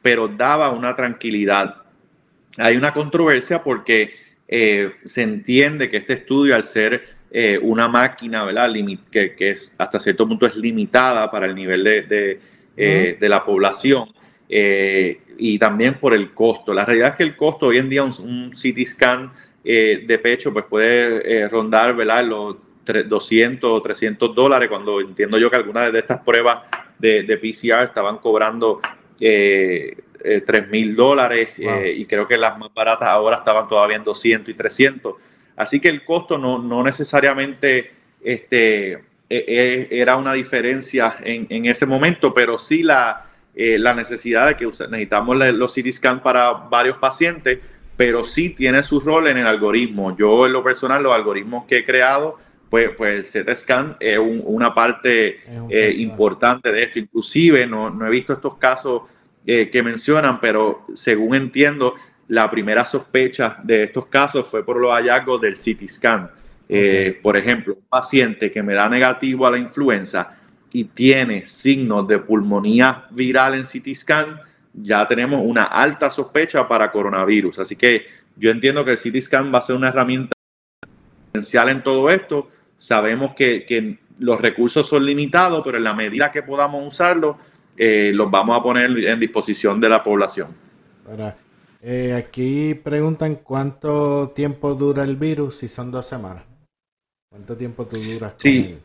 [0.00, 1.76] pero daba una tranquilidad.
[2.56, 4.14] Hay una controversia porque
[4.48, 8.70] eh, se entiende que este estudio, al ser eh, una máquina, ¿verdad?
[8.70, 12.40] Limi- que, que es, hasta cierto punto es limitada para el nivel de, de,
[12.76, 14.08] eh, de la población
[14.48, 16.72] eh, y también por el costo.
[16.74, 19.32] La realidad es que el costo hoy en día, un, un CT scan
[19.64, 22.24] eh, de pecho, pues puede rondar, ¿verdad?
[22.26, 26.58] Los tre- 200 o 300 dólares, cuando entiendo yo que algunas de estas pruebas
[26.98, 28.80] de, de PCR estaban cobrando
[29.20, 31.48] eh, eh, 3 mil dólares
[31.96, 35.14] y creo que las más baratas ahora estaban todavía en 200 y 300.
[35.56, 37.90] Así que el costo no, no necesariamente
[38.22, 38.98] este,
[39.38, 43.24] eh, eh, era una diferencia en, en ese momento, pero sí la,
[43.54, 47.58] eh, la necesidad de que necesitamos los CT scan para varios pacientes,
[47.96, 50.16] pero sí tiene su rol en el algoritmo.
[50.16, 52.38] Yo en lo personal, los algoritmos que he creado,
[52.70, 56.98] pues, pues el CT scan es un- una parte eh, importante de esto.
[56.98, 59.02] Inclusive no, no he visto estos casos
[59.46, 61.94] eh, que mencionan, pero según entiendo,
[62.28, 66.30] la primera sospecha de estos casos fue por los hallazgos del CT scan.
[66.74, 70.38] Eh, Por ejemplo, un paciente que me da negativo a la influenza
[70.72, 74.40] y tiene signos de pulmonía viral en CT scan,
[74.72, 77.58] ya tenemos una alta sospecha para coronavirus.
[77.58, 78.06] Así que
[78.36, 80.32] yo entiendo que el CT scan va a ser una herramienta
[81.34, 82.48] esencial en todo esto.
[82.78, 87.36] Sabemos que, que los recursos son limitados, pero en la medida que podamos usarlos,
[87.76, 90.48] eh, los vamos a poner en disposición de la población.
[91.04, 91.36] Para,
[91.82, 96.44] eh, aquí preguntan cuánto tiempo dura el virus, si son dos semanas.
[97.32, 98.32] ¿Cuánto tiempo tú duras?
[98.32, 98.58] con Sí.
[98.58, 98.78] él?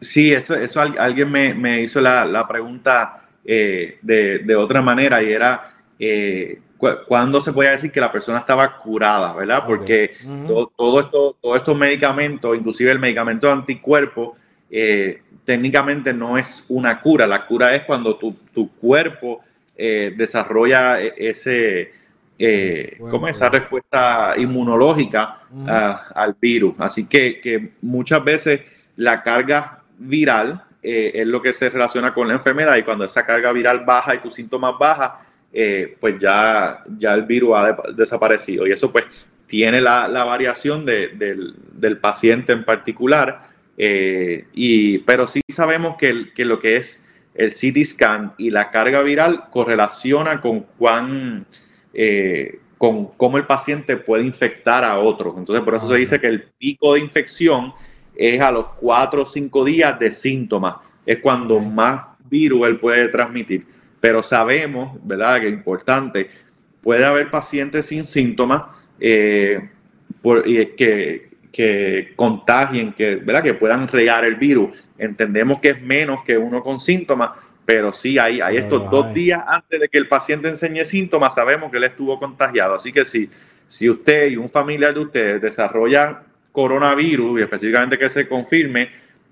[0.00, 4.80] Sí, eso, eso al- alguien me, me hizo la, la pregunta eh, de, de otra
[4.82, 9.64] manera y era eh, cu- cuándo se podía decir que la persona estaba curada, ¿verdad?
[9.66, 10.12] Porque
[10.46, 14.36] to- todo esto, todos estos medicamentos, inclusive el medicamento de anticuerpo,
[14.70, 17.26] eh, técnicamente no es una cura.
[17.26, 19.40] La cura es cuando tu, tu cuerpo
[19.76, 21.90] eh, desarrolla e- ese,
[22.38, 23.36] eh, ¿cómo es?
[23.36, 26.74] esa respuesta inmunológica ah, al virus.
[26.78, 28.60] Así que, que muchas veces
[28.96, 33.26] la carga viral eh, es lo que se relaciona con la enfermedad y cuando esa
[33.26, 35.12] carga viral baja y tus síntomas bajan,
[35.52, 38.66] eh, pues ya, ya el virus ha de- desaparecido.
[38.66, 39.04] Y eso pues
[39.46, 43.48] tiene la, la variación de- del, del paciente en particular,
[44.52, 48.70] y, pero sí sabemos que, el- que lo que es el CT scan y la
[48.70, 51.46] carga viral correlaciona con cuán,
[51.94, 55.34] eh, con cómo el paciente puede infectar a otros.
[55.36, 57.72] Entonces, por eso se dice que el pico de infección
[58.14, 60.76] es a los cuatro o cinco días de síntomas.
[61.04, 63.66] Es cuando más virus él puede transmitir.
[64.00, 65.40] Pero sabemos, ¿verdad?
[65.40, 66.28] Que es importante,
[66.80, 68.62] puede haber pacientes sin síntomas
[69.00, 69.68] eh,
[70.22, 73.42] por- que, que contagien, que, ¿verdad?
[73.42, 74.88] que puedan regar el virus.
[74.98, 77.30] Entendemos que es menos que uno con síntomas,
[77.68, 81.70] pero sí hay, hay estos dos días antes de que el paciente enseñe síntomas, sabemos
[81.70, 82.76] que él estuvo contagiado.
[82.76, 83.28] Así que si,
[83.66, 88.88] si usted y un familiar de ustedes desarrollan coronavirus y específicamente que se confirme,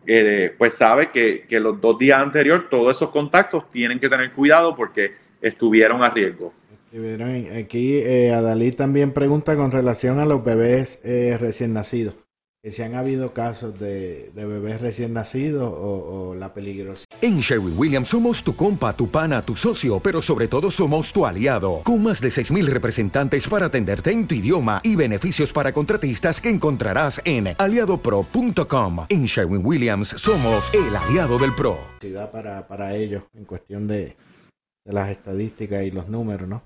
[0.07, 4.31] eh, pues sabe que, que los dos días anteriores todos esos contactos tienen que tener
[4.33, 6.53] cuidado porque estuvieron a riesgo.
[7.59, 12.17] Aquí eh, Adalí también pregunta con relación a los bebés eh, recién nacidos.
[12.67, 17.07] Que si han habido casos de, de bebés recién nacidos o, o la peligrosidad.
[17.23, 21.25] En Sherwin Williams somos tu compa, tu pana, tu socio, pero sobre todo somos tu
[21.25, 26.41] aliado, con más de 6.000 representantes para atenderte en tu idioma y beneficios para contratistas
[26.41, 29.07] que encontrarás en aliadopro.com.
[29.11, 31.79] En Sherwin Williams somos el aliado del PRO.
[32.33, 34.17] para, para ellos en cuestión de,
[34.85, 36.63] de las estadísticas y los números, ¿no?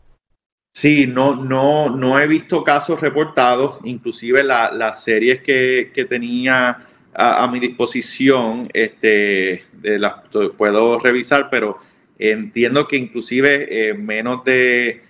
[0.73, 6.87] Sí, no, no, no he visto casos reportados, inclusive la- las series que, que tenía
[7.13, 10.15] a, mi disposición, este, las
[10.57, 11.79] puedo revisar, pero
[12.19, 15.03] entiendo que inclusive eh, menos de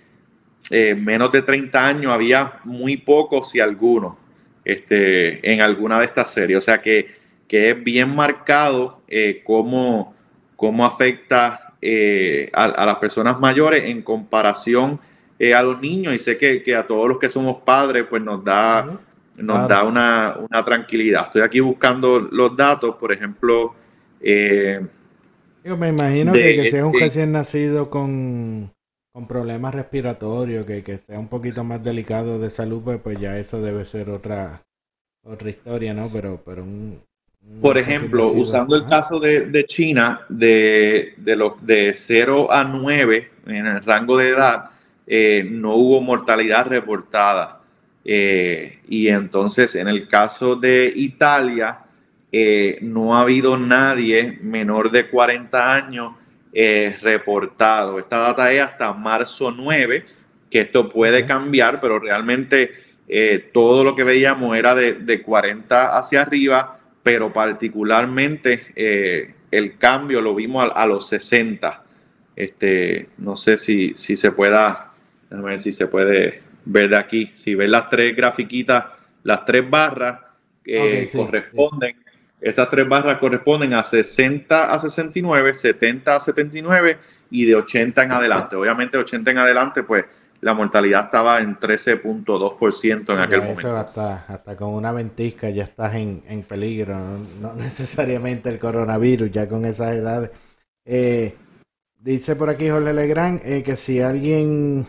[0.71, 4.15] eh, menos de 30 años había muy pocos, si algunos,
[4.65, 6.57] este, en alguna de estas series.
[6.59, 7.15] O sea que,
[7.47, 10.15] que es bien marcado eh, cómo,
[10.55, 14.99] cómo afecta eh, a las personas mayores en comparación
[15.43, 16.13] eh, a los niños.
[16.13, 18.83] Y sé que, que a todos los que somos padres, pues nos da,
[19.37, 19.67] nos Claro.
[19.67, 21.25] da una, una tranquilidad.
[21.27, 23.73] Estoy aquí buscando los datos, por ejemplo.
[24.21, 24.79] eh,
[25.63, 28.71] Digo, me imagino De- que, que si es un de- recién nacido con,
[29.13, 33.37] con problemas respiratorios, que, que sea un poquito más delicado de salud, pues, pues ya
[33.37, 34.61] eso debe ser otra
[35.23, 36.09] otra historia, ¿no?
[36.11, 36.99] Pero, pero un,
[37.61, 43.29] Por ejemplo, usando el caso de, de China, de, de, los de 0 a 9,
[43.45, 44.71] en el rango de edad,
[45.13, 47.59] eh, no hubo mortalidad reportada.
[48.05, 51.79] Eh, y entonces, en el caso de Italia,
[52.31, 56.13] eh, no ha habido nadie menor de 40 años
[56.53, 57.99] reportado.
[57.99, 60.05] Esta data es hasta marzo 9,
[60.49, 62.71] que esto puede cambiar, pero realmente
[63.53, 68.73] todo lo que veíamos era de, de 40 hacia arriba, pero particularmente
[69.49, 71.83] el cambio lo vimos a, a los 60.
[72.35, 74.90] Este, no sé si, si se pueda,
[75.31, 77.31] déjame ver si se puede ver de aquí.
[77.33, 78.85] Si ven las tres grafiquitas,
[79.23, 80.19] las tres barras
[80.63, 81.95] que sí, corresponden,
[82.39, 86.97] esas tres barras corresponden a 60 a 69, 70 a 79
[87.31, 88.55] y de 80 en adelante.
[88.55, 90.05] Obviamente 80 en adelante, pues
[90.41, 93.59] la mortalidad estaba en 13.2% en aquel Ya momento.
[93.59, 98.59] eso hasta, hasta con una ventisca ya estás en, en peligro, no, no necesariamente el
[98.59, 100.31] coronavirus, ya con esas edades.
[100.85, 101.35] Eh,
[101.99, 104.87] dice por aquí Jorge Legrand eh, que si alguien,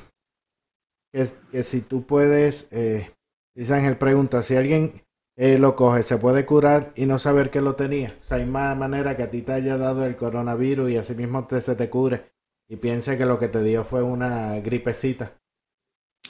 [1.12, 3.10] que, si tú puedes, eh,
[3.54, 5.02] dice Ángel pregunta, si alguien
[5.36, 8.14] eh, lo coge, ¿se puede curar y no saber que lo tenía?
[8.20, 11.14] O sea, hay más manera que a ti te haya dado el coronavirus y así
[11.14, 12.32] mismo te, se te cure
[12.68, 15.32] y piense que lo que te dio fue una gripecita.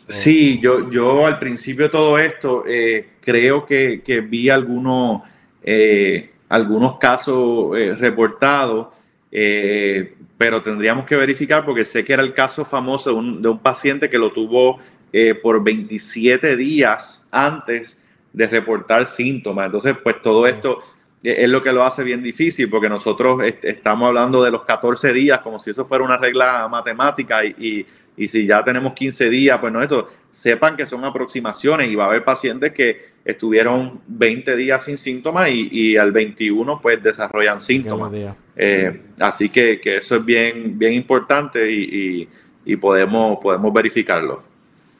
[0.09, 5.23] Sí, yo, yo al principio de todo esto eh, creo que, que vi algunos,
[5.63, 8.89] eh, algunos casos eh, reportados,
[9.33, 13.49] eh, pero tendríamos que verificar porque sé que era el caso famoso de un, de
[13.49, 14.79] un paciente que lo tuvo
[15.13, 18.03] eh, por 27 días antes
[18.33, 19.67] de reportar síntomas.
[19.67, 20.81] Entonces, pues todo esto
[21.23, 24.65] eh, es lo que lo hace bien difícil porque nosotros est- estamos hablando de los
[24.65, 28.93] 14 días como si eso fuera una regla matemática y, y- y si ya tenemos
[28.93, 33.13] 15 días, pues no, esto, sepan que son aproximaciones y va a haber pacientes que
[33.25, 38.11] estuvieron 20 días sin síntomas y, y al 21 pues desarrollan síntomas.
[38.57, 42.29] Eh, así que, que eso es bien, bien importante y, y-
[42.65, 44.43] y podemos, podemos verificarlo.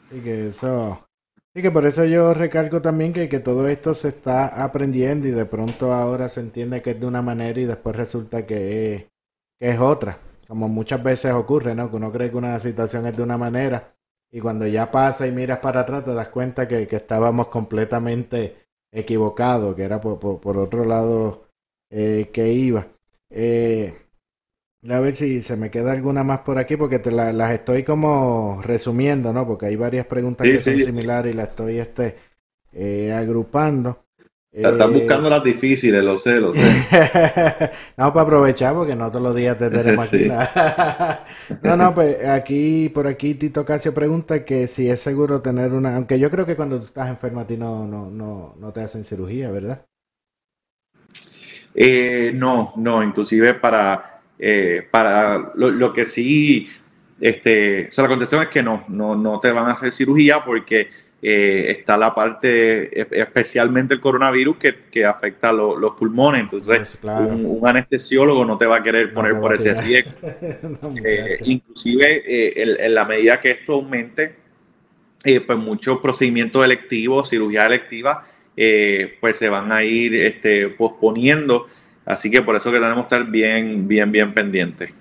[0.09, 1.05] Sí, que eso.
[1.53, 5.45] Que por eso yo recalco también que, que todo esto se está aprendiendo y de
[5.45, 9.03] pronto ahora se entiende que es de una manera y después resulta que es,
[9.59, 10.19] que es otra.
[10.47, 11.89] Como muchas veces ocurre, ¿no?
[11.89, 13.95] Que uno cree que una situación es de una manera
[14.31, 18.57] y cuando ya pasa y miras para atrás te das cuenta que, que estábamos completamente
[18.91, 21.45] equivocados, que era por, por, por otro lado
[21.91, 22.87] eh, que iba.
[23.33, 23.93] Eh,
[24.89, 27.83] A ver si se me queda alguna más por aquí, porque te la- las estoy
[27.83, 29.47] como resumiendo, ¿no?
[29.47, 32.17] Porque hay varias preguntas Sí, que son similares y las estoy este,
[32.73, 34.05] eh, agrupando.
[34.63, 36.81] Están Eh, buscando las difíciles, lo sé, lo sé.
[37.97, 40.27] Vamos para aprovechar porque no todos los días te tenemos aquí.
[41.63, 45.95] No, no, pues aquí, por aquí Tito Casio pregunta que si es seguro tener una,
[45.95, 48.81] aunque yo creo que cuando tú estás enfermo a ti no, no, no, no te
[48.81, 49.85] hacen cirugía, ¿verdad?
[51.75, 56.67] Eh, no, no, inclusive para, eh, para lo, lo que sí,
[57.19, 60.43] este, o sea, la contestación es que no, no, no te van a hacer cirugía
[60.43, 60.89] porque
[61.21, 66.41] eh, está la parte, e- especialmente el coronavirus, que, que afecta lo- los pulmones.
[66.41, 70.11] Entonces, un, un anestesiólogo no te va a querer No poner por ese riesgo.
[70.81, 74.35] No, Eh, inclusive, eh, en, en la medida que esto aumente,
[75.23, 81.67] pues muchos procedimientos electivos, cirugía electiva, eh, pues se van a ir este, posponiendo.
[82.05, 84.91] Así que por eso que tenemos que estar bien, bien, bien pendientes.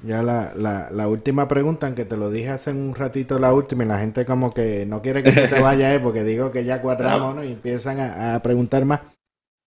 [0.00, 3.84] Ya la, la, la última pregunta, aunque te lo dije hace un ratito la última
[3.84, 6.64] y la gente como que no quiere que tú te vayas, eh, porque digo que
[6.64, 7.42] ya cuadramos, ¿no?
[7.44, 9.00] Y empiezan a, a preguntar más.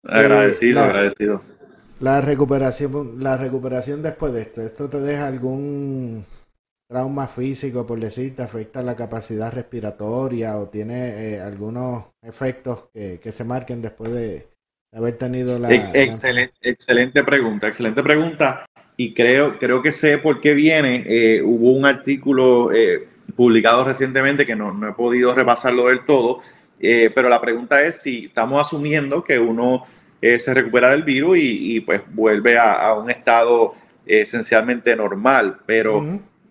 [0.05, 1.43] Agradecido, Eh, la- agradecido.
[2.01, 6.25] La recuperación, la recuperación después de esto, ¿esto te deja algún
[6.91, 13.21] trauma físico, por decir, te afecta la capacidad respiratoria o tiene eh, algunos efectos que,
[13.23, 14.49] que se marquen después de
[14.93, 15.73] haber tenido la...
[15.73, 18.67] Ex- la- Excelente, excelente pregunta, excelente pregunta.
[18.97, 21.05] Y creo, creo que sé por qué viene.
[21.07, 23.07] Eh, hubo un artículo eh,
[23.37, 26.41] publicado recientemente que no, no he podido repasarlo del todo,
[27.15, 29.85] pero la pregunta es si estamos asumiendo que uno
[30.21, 33.75] se recupera del virus y, y, pues vuelve a, a un estado
[34.07, 36.01] esencialmente normal, pero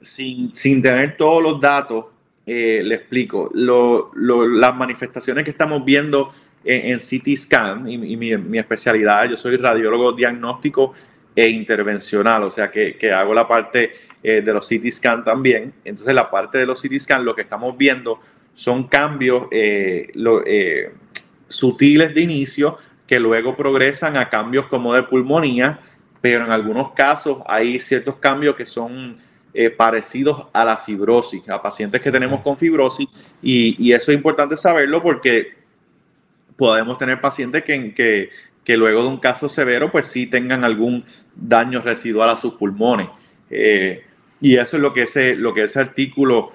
[0.02, 2.06] sin, sin tener todos los datos,
[2.46, 6.32] eh, le explico, las manifestaciones que estamos viendo
[6.64, 10.94] en, en CT scan y, mi, especialidad, yo soy radiólogo diagnóstico
[11.36, 15.74] e intervencional, o sea que, que hago la parte eh, de los CT scan también.
[15.86, 18.20] Entonces la parte de los CT scan lo que estamos viendo
[18.54, 20.12] son cambios eh,
[20.46, 20.92] eh,
[21.48, 22.78] sutiles de inicio
[23.08, 25.80] que luego progresan a cambios como de pulmonía,
[26.20, 29.18] pero en algunos casos hay ciertos cambios que son
[29.62, 33.08] eh, parecidos a la fibrosis, a pacientes que tenemos con fibrosis,
[33.42, 35.54] y, y eso es importante saberlo porque
[36.56, 38.30] podemos tener pacientes que, que,
[38.64, 41.04] que luego de un caso severo, pues sí tengan algún
[41.36, 43.10] daño residual a sus pulmones.
[43.50, 44.06] Eh,
[44.40, 46.54] y eso es lo que ese, lo que ese artículo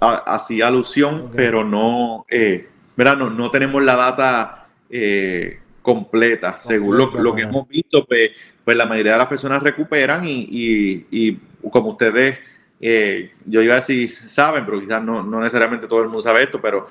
[0.00, 6.58] ha- hacía alusión, pero no, eh, no, no tenemos la data eh, completa.
[6.60, 8.30] Según lo, lo que hemos visto, pues,
[8.70, 11.38] pues la mayoría de las personas recuperan y, y- y
[11.72, 12.38] como ustedes,
[12.80, 16.44] eh, yo iba a decir, saben, pero quizás no, no necesariamente todo el mundo sabe
[16.44, 16.86] esto, pero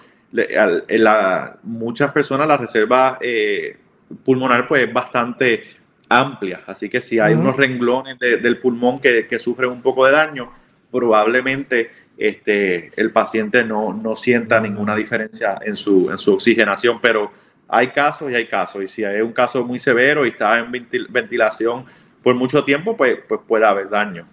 [0.58, 3.78] al- en la- muchas personas la reserva eh,
[4.26, 5.64] pulmonar pues es bastante
[6.10, 10.06] amplia, así que si hay unos renglones de- del pulmón que, que sufren un poco
[10.06, 10.52] de daño,
[10.92, 17.32] probablemente este, el paciente no, no sienta ninguna diferencia en su, en su oxigenación, pero
[17.70, 20.72] hay casos y hay casos, y si hay un caso muy severo y está en
[20.72, 21.86] ventil- ventilación
[22.24, 24.28] por mucho tiempo, pues, pues puede haber daño.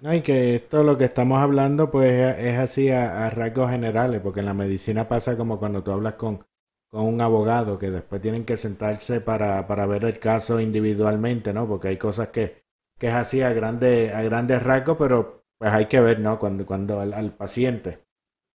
[0.00, 4.20] No, y que esto lo que estamos hablando pues es, así a, a rasgos generales,
[4.22, 6.46] porque en la medicina pasa como cuando tú hablas con,
[6.88, 11.68] con un abogado, que después tienen que sentarse para, para ver el caso individualmente, ¿no?
[11.68, 12.64] Porque hay cosas que,
[12.98, 16.38] que es así a grandes a grandes rasgos, pero pues hay que ver, ¿no?
[16.38, 18.02] Cuando, cuando al, al paciente,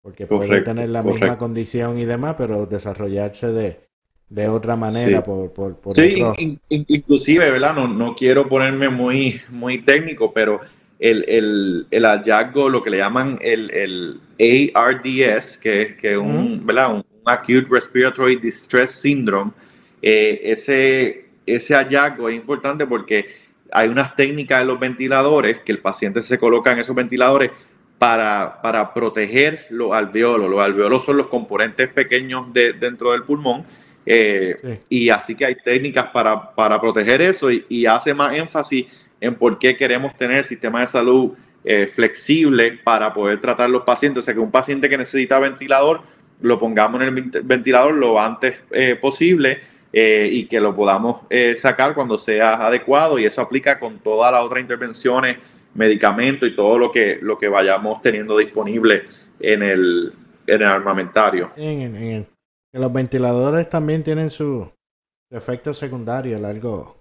[0.03, 3.84] porque puede Correcto, tener la misma condición y demás, pero desarrollarse de,
[4.29, 5.25] de otra manera Sí.
[5.25, 7.75] por, por, por Sí, otro- in- in- inclusive, ¿verdad?
[7.75, 10.61] No, no quiero ponerme muy, muy técnico, pero
[10.99, 13.71] el, el- el hallazgo, lo que le llaman el,
[14.39, 16.95] el ARDS, que es que un, ¿verdad?
[16.95, 19.53] Un, un Acute Respiratory Distress Syndrome,
[20.03, 23.27] eh, ese, ese hallazgo es importante porque
[23.73, 27.51] hay unas técnicas en los ventiladores que el paciente se coloca en esos ventiladores
[27.99, 30.51] para, para proteger los alveolos.
[30.51, 33.65] Los alveolos son los componentes pequeños de- dentro del pulmón.
[34.07, 34.57] Eh,
[34.89, 38.87] Y así que hay técnicas para, para proteger eso y, y hace más énfasis
[39.21, 41.33] en por qué queremos tener el sistema de salud
[41.65, 44.21] eh, flexible para poder tratar los pacientes.
[44.21, 46.03] O sea, que un paciente que necesita ventilador,
[46.41, 49.61] lo pongamos en el vent- ventilador lo antes eh, posible
[49.93, 51.23] eh, y que lo podamos
[51.57, 53.19] sacar cuando sea adecuado.
[53.19, 55.39] Y eso aplica con todas las otras intervenciones,
[55.75, 59.05] medicamentos y todo lo que, lo que vayamos teniendo disponible
[59.41, 60.13] en el,
[60.47, 61.51] en el armamentario.
[61.57, 62.34] En, en- en-
[62.75, 64.69] que los ventiladores también tienen su,
[65.31, 66.97] efecto secundario a largo,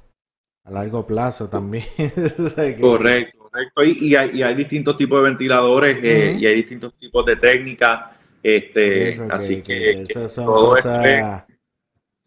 [0.65, 1.83] a largo plazo también.
[2.79, 3.83] Correcto, correcto.
[3.83, 7.37] Y, y hay, y hay distintos tipos de ventiladores eh, y hay distintos tipos de
[7.37, 8.11] técnicas.
[8.43, 11.47] Este, Eso, así que que, que eso son todo cosas-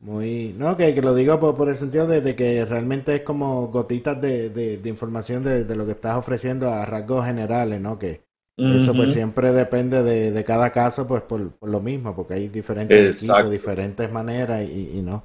[0.01, 3.23] Muy, no, que, que lo digo por, por el sentido de, de que realmente es
[3.23, 7.81] como gotitas de, de, de información de, de, lo que estás ofreciendo a rasgos generales,
[7.81, 7.97] ¿no?
[7.97, 8.26] Que
[8.64, 12.48] eso pues siempre depende de, de cada caso, pues por, por lo mismo, porque hay
[12.48, 15.24] diferentes equipos, diferentes maneras y, y no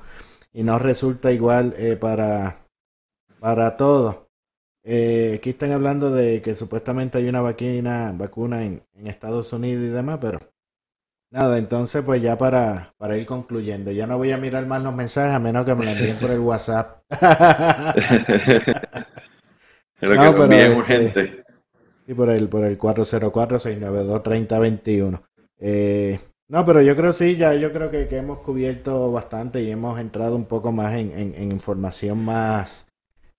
[0.54, 2.66] y no resulta igual eh, para
[3.40, 4.18] para todos.
[4.84, 9.84] Eh, aquí están hablando de que supuestamente hay una vacuna, vacuna en, en Estados Unidos
[9.86, 10.40] y demás, pero
[11.32, 14.94] nada, entonces pues ya para, para ir concluyendo, ya no voy a mirar más los
[14.94, 17.04] mensajes a menos que me lo envíen por el WhatsApp.
[20.00, 21.41] Pero No, que lo pero, este, urgente.
[22.08, 25.22] Y por el, por el 404-692-3021.
[25.60, 26.20] Eh,
[26.50, 30.00] no, pero yo creo sí, ya yo creo que, que hemos cubierto bastante y hemos
[30.00, 32.86] entrado un poco más en, en- en información más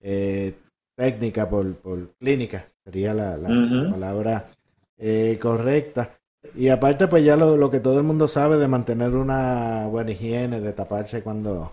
[0.01, 0.55] eh,
[0.97, 3.91] técnica por, por clínica, sería la, la- la Ujú.
[3.91, 4.51] palabra
[4.99, 6.17] eh, correcta.
[6.55, 10.11] Y aparte, pues ya lo, lo que todo el mundo sabe de mantener una buena
[10.11, 11.73] higiene, de taparse cuando,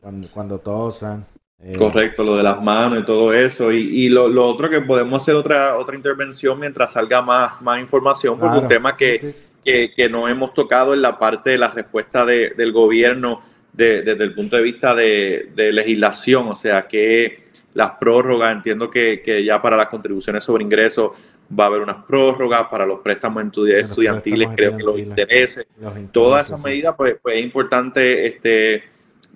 [0.00, 1.26] cuando, cuando tosan.
[1.62, 3.72] Eh, Correcto, lo de las manos y todo eso.
[3.72, 7.80] Y, y lo, lo otro que podemos hacer otra, otra intervención mientras salga más, más
[7.80, 9.34] información, porque un tema que,
[9.64, 13.42] que, que no hemos tocado en la parte de la respuesta de- del gobierno
[13.72, 18.90] de- desde el punto de vista de, de legislación, o sea que las prórrogas, entiendo
[18.90, 21.10] que, que ya para las contribuciones sobre ingresos
[21.58, 25.92] va a haber unas prórrogas, para los préstamos estu- estudiantiles, creo que los intereses, los
[26.10, 26.68] todas esas sí.
[26.68, 28.82] medidas, pues, pues es importante este,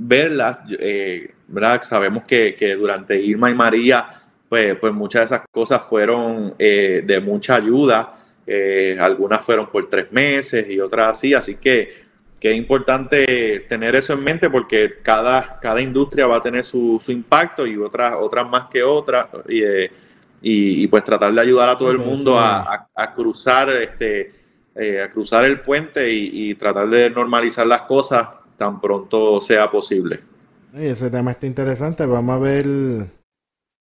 [0.03, 1.83] verlas, eh, ¿verdad?
[1.83, 4.07] Sabemos que, que durante Irma y María,
[4.49, 8.15] pues, pues muchas de esas cosas fueron eh, de mucha ayuda,
[8.47, 12.09] eh, algunas fueron por tres meses y otras así, así que,
[12.41, 16.99] que es importante tener eso en mente porque cada, cada industria va a tener su,
[17.05, 19.63] su impacto y otras, otras más que otras, y,
[20.43, 24.33] y, y, pues tratar de ayudar a todo el mundo a, a- a cruzar este
[24.75, 28.27] eh, a cruzar el puente y, y tratar de normalizar las cosas
[28.61, 30.21] tan pronto sea posible.
[30.75, 32.05] Y ese tema está interesante.
[32.05, 32.67] Vamos a ver,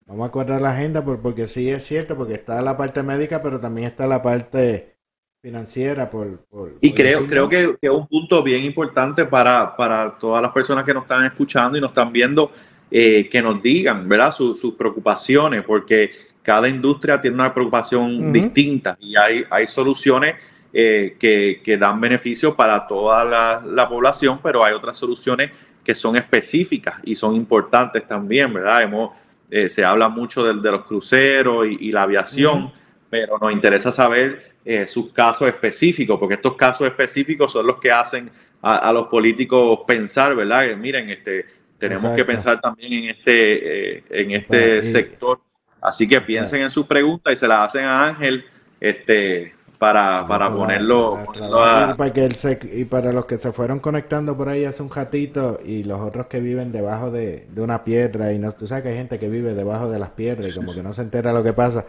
[0.08, 3.44] vamos a cuadrar la agenda por- porque sí es cierto, porque está la parte médica,
[3.44, 4.96] pero también está la parte
[5.42, 6.10] financiera.
[6.10, 7.50] Por, por- Y por creo, decirlo.
[7.50, 11.26] creo que, es un punto bien importante para, para todas las personas que nos están
[11.26, 12.50] escuchando y nos están viendo,
[12.90, 14.32] eh, que nos digan, ¿verdad?
[14.32, 16.12] Su- sus preocupaciones, porque
[16.42, 18.32] cada industria tiene una preocupación Ujú.
[18.32, 20.36] distinta y hay, hay soluciones
[20.74, 25.52] eh, que, que dan beneficio para toda la, la población, pero hay otras soluciones
[25.84, 28.84] que son específicas y son importantes también, ¿verdad?
[28.84, 29.12] Hemos,
[29.50, 32.72] eh, se habla mucho del- de, los cruceros y, y la aviación,
[33.10, 37.92] pero nos interesa saber eh, sus casos específicos, porque estos casos específicos son los que
[37.92, 38.30] hacen
[38.62, 40.68] a, a los políticos pensar, ¿verdad?
[40.68, 41.46] Que miren, este,
[41.80, 45.40] tenemos que pensar también en este, en este sector.
[45.82, 48.44] Así que piensen en sus preguntas y se las hacen a Ángel
[48.82, 51.90] este, para, para Para- ponerlo, para ponerlo trabajar.
[51.90, 54.66] a- y, para que él se- y para los que se fueron conectando por ahí
[54.66, 58.52] hace un ratito y los otros que viven debajo de, de una piedra y no,
[58.52, 60.94] tú sabes que hay gente que vive debajo de las piedras y como que no
[60.94, 61.86] se entera lo que pasa.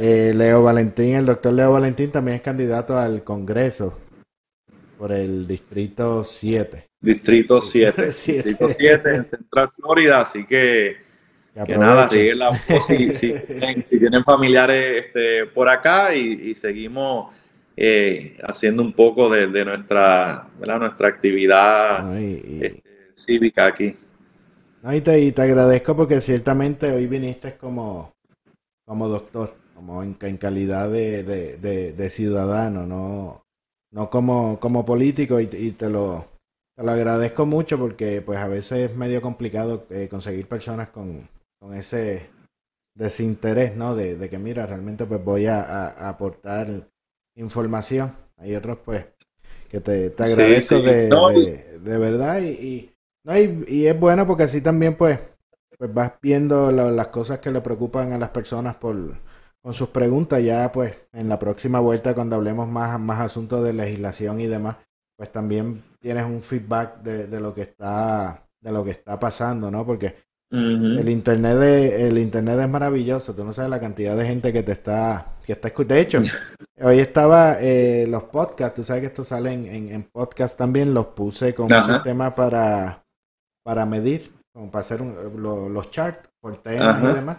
[0.00, 3.98] Eh, Leo Valentín, el doctor Leo Valentín también es candidato al Congreso
[4.98, 6.86] por el distrito 7.
[7.00, 8.10] Distrito 7.
[8.10, 8.48] Siete.
[8.48, 10.96] Distrito 7 en Central Florida, así que,
[11.62, 12.10] Que nada, aprovechen.
[12.10, 17.34] siguen la voz si, si tienen, si tienen familiares este, por acá y, y seguimos
[17.76, 20.80] eh, haciendo un poco de, de nuestra, ¿verdad?
[20.80, 22.06] nuestra actividad
[22.58, 22.82] este,
[23.14, 23.96] cívica aquí.
[24.82, 28.12] No, y, te, y te agradezco porque ciertamente hoy viniste como,
[28.86, 33.44] como doctor, como en, en calidad de, de, de- de ciudadano, no,
[33.92, 36.26] no como, como político y, y te lo,
[36.76, 41.28] te lo agradezco mucho porque pues a veces es medio complicado eh, conseguir personas con,
[41.64, 42.30] con ese
[42.94, 43.96] desinterés, ¿no?
[43.96, 46.68] De, de que mira, realmente pues voy a, a- a aportar
[47.36, 48.14] información.
[48.36, 49.06] Hay otros pues
[49.70, 50.82] que te, agradezco sí.
[50.82, 54.96] de, No, de, de verdad y, y, no, y, y es bueno porque así también
[54.96, 55.20] pues,
[55.78, 58.96] pues vas viendo lo- las cosas que le preocupan a las personas por
[59.62, 63.72] con sus preguntas ya pues en la próxima vuelta cuando hablemos más, más asuntos de
[63.72, 64.76] legislación y demás
[65.16, 69.70] pues también tienes un feedback de, de lo que está de lo que está pasando
[69.70, 70.23] no porque
[70.98, 74.62] El internet de, el internet es maravilloso tú no sabes la cantidad de gente que
[74.62, 76.22] te está que está escuchando de hecho
[76.82, 80.94] hoy estaba eh, los podcasts tú sabes que esto sale en, en, en podcast también
[80.94, 83.02] los puse con un sistema para
[83.64, 87.36] para medir como para hacer un- lo- los charts por temas y demás.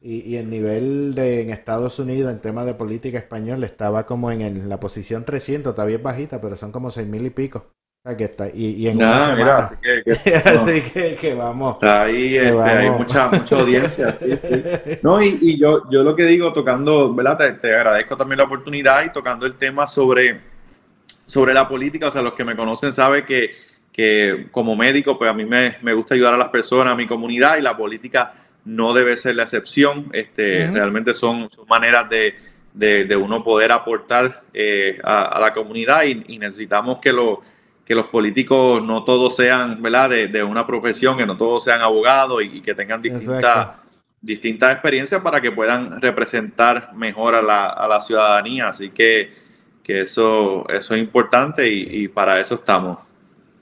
[0.00, 4.30] Y, y el nivel de en Estados Unidos en temas de política español estaba como
[4.30, 7.66] en, el- la posición 300 todavía es bajita pero son como seis mil y pico
[8.06, 11.14] sea que está y, y en una Nada, mira, semana así que, que- así que,
[11.16, 14.16] que vamos Ahí que este, hay mucha, mucha audiencia.
[14.22, 14.98] sí, sí.
[15.02, 17.38] No, y, y yo, yo lo que digo, tocando, ¿verdad?
[17.38, 20.40] Te, te agradezco también la oportunidad y tocando el tema sobre,
[21.26, 22.06] sobre la política.
[22.06, 23.54] O sea, los que me conocen saben que,
[23.92, 27.06] que como médico, pues a mí me, me, gusta ayudar a las personas, a mi
[27.06, 28.34] comunidad y la política
[28.64, 30.10] no debe ser la excepción.
[30.12, 32.34] Este, Realmente son, maneras de,
[32.74, 37.42] de, uno poder aportar eh, a, la comunidad y, necesitamos que, lo,
[37.86, 40.10] que los políticos no todos sean ¿verdad?
[40.10, 43.76] De, de una profesión, que no todos sean abogados y, que tengan distintas,
[44.20, 48.70] distintas experiencias para que puedan representar mejor a la, a la ciudadanía.
[48.70, 49.32] Así que,
[49.84, 52.98] que eso, eso es importante y, y para eso estamos.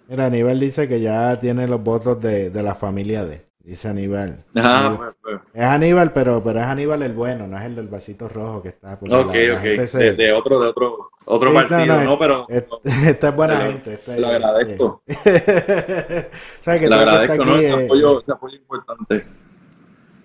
[0.09, 3.45] Mira, Aníbal dice que ya tiene los votos de, de la familia de.
[3.65, 4.45] Dice Aníbal.
[4.53, 5.41] Pues, pues.
[5.55, 8.69] Es Aníbal, pero, pero es Aníbal el bueno, no es el del vasito rojo que
[8.69, 8.93] está.
[8.93, 9.33] Ok, ok.
[9.33, 12.47] de, otro, de otro, otro partido, no, Pero.
[12.85, 14.01] Esta es buena gente.
[14.19, 15.03] lo agradezco.
[16.61, 17.57] ¿Sabes que lo agradezco, aquí, ¿no?
[17.57, 19.27] Ese apoyo, ese apoyo importante.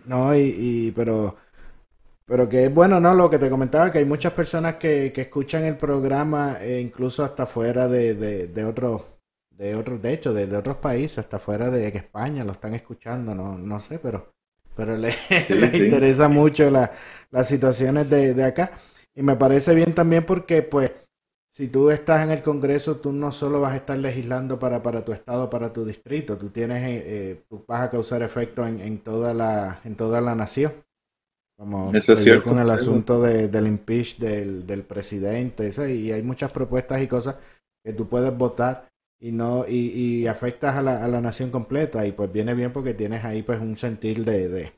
[0.06, 1.38] No, y, y pero.
[2.26, 3.14] Pero que es bueno, ¿no?
[3.16, 7.24] Lo que te comentaba, que hay muchas personas que, que escuchan el programa, e incluso
[7.24, 9.02] hasta fuera de, de, de otros
[9.60, 13.58] de otros, de hecho, de, otros países, hasta fuera de España, lo están escuchando, no,
[13.58, 14.34] no sé, pero,
[14.74, 15.14] pero le,
[15.78, 16.90] interesa mucho la,
[17.30, 18.72] las situaciones de, de acá.
[19.14, 20.92] Y me parece bien también porque, pues,
[21.52, 25.04] si tú estás en el Congreso, tú no solo vas a estar legislando para, para
[25.04, 28.80] tu estado, para tu distrito, tú tienes, eh, eh tú vas a causar efecto en,
[28.80, 30.72] en, toda la, en toda la nación.
[31.58, 36.24] Como Eso es con el asunto de, del impeach del, del presidente, eso, y hay
[36.24, 37.36] muchas propuestas y cosas
[37.84, 38.89] que tú puedes votar
[39.20, 42.72] y no y, y afectas a la, a la nación completa y pues viene bien
[42.72, 44.72] porque tienes ahí pues un sentir de,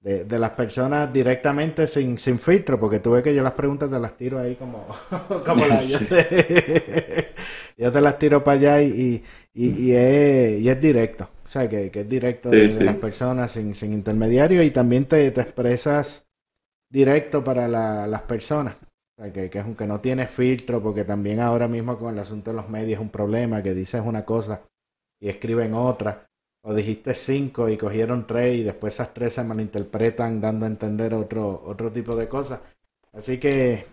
[0.00, 3.88] de, de, las personas directamente sin, sin filtro porque tú ves que yo las preguntas
[3.88, 4.86] te las tiro ahí como,
[5.46, 7.28] como la, yo, te,
[7.76, 9.22] yo te las tiro para allá y,
[9.54, 13.52] y, y, es, y es directo o sea que, que es directo de, las personas
[13.52, 16.26] sin, sin intermediario y también te, te expresas
[16.88, 18.74] directo para la, las personas
[19.32, 22.50] que, que, es un, que no tiene filtro, porque también ahora mismo con el asunto
[22.50, 24.62] de los medios es un problema, que dices una cosa
[25.20, 26.26] y escriben otra,
[26.62, 31.14] o dijiste cinco y cogieron tres y después esas tres se malinterpretan dando a entender
[31.14, 32.60] otro, otro tipo de cosas.
[33.12, 33.86] Así que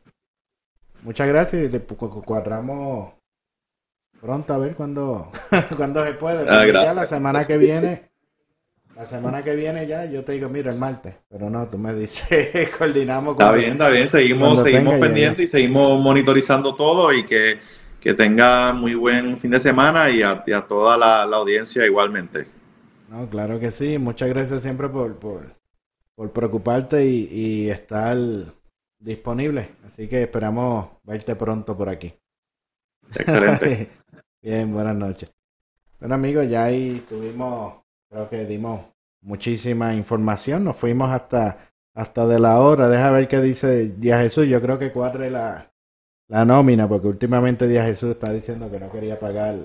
[1.03, 3.13] muchas gracias y cuadramos
[4.21, 5.31] pronto a ver cuándo,
[5.77, 6.49] cuando se puede.
[6.49, 8.06] Ah, ya la semana que viene
[8.97, 11.13] la semana que viene ya yo te digo, mira, el martes.
[11.29, 13.33] Pero no, tú me dices, coordinamos.
[13.33, 14.09] Está bien, está bien.
[14.09, 17.59] Seguimos, seguimos pendientes y seguimos monitorizando todo y que,
[18.01, 22.47] que, tenga muy buen fin de semana y a, toda la, audiencia igualmente.
[23.09, 23.99] No, claro que sí.
[23.99, 25.43] Muchas gracias siempre por, por,
[26.15, 28.17] por preocuparte y, y estar
[28.97, 29.69] disponible.
[29.85, 32.15] Así que esperamos verte pronto por aquí.
[33.13, 33.91] Excelente.
[34.41, 35.31] bien, buenas noches.
[35.99, 38.81] Bueno amigos, ya ahí tuvimos Creo que dimos
[39.21, 40.63] muchísima información.
[40.63, 42.87] Nos fuimos hasta, hasta de la hora.
[42.87, 44.47] Deja ver qué dice Díaz Jesús.
[44.47, 45.73] Yo creo que cuadre la,
[46.29, 49.55] la nómina, porque últimamente Díaz Jesús está diciendo que no quería pagar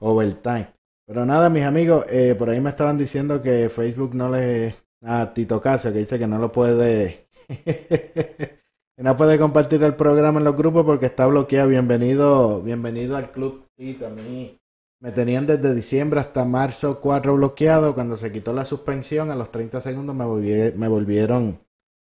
[0.00, 0.72] overtime.
[1.06, 4.74] Pero nada, mis amigos, eh, por ahí me estaban diciendo que Facebook no le...
[5.06, 7.28] A Tito Casio, que dice que no lo puede...
[7.46, 11.68] que no puede compartir el programa en los grupos porque está bloqueado.
[11.68, 14.06] Bienvenido, bienvenido al club Tito.
[14.06, 14.58] A mí
[15.04, 17.94] me tenían desde diciembre hasta marzo 4 bloqueado.
[17.94, 21.60] Cuando se quitó la suspensión, a los 30 segundos me, volvieron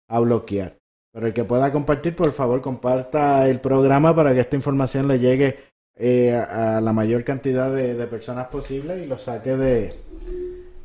[0.08, 0.78] a bloquear.
[1.12, 5.18] Pero el que pueda compartir, por favor, comparta el programa para que esta información le
[5.18, 5.58] llegue
[5.96, 9.96] eh, a, la mayor cantidad de, personas posible y lo saque de,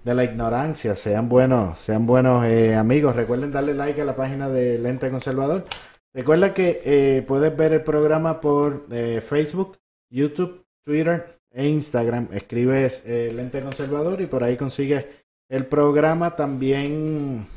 [0.02, 0.94] de, la ignorancia.
[0.94, 3.16] Sean buenos, sean buenos eh, amigos.
[3.16, 5.66] Recuerden darle like a la página de Lente Conservador.
[6.14, 8.88] Recuerda que eh, puedes ver el programa por
[9.20, 9.76] Facebook,
[10.08, 12.28] YouTube, Twitter e Instagram.
[12.32, 15.04] Escribes eh, Lente Conservador y por ahí consigues
[15.48, 17.48] el programa también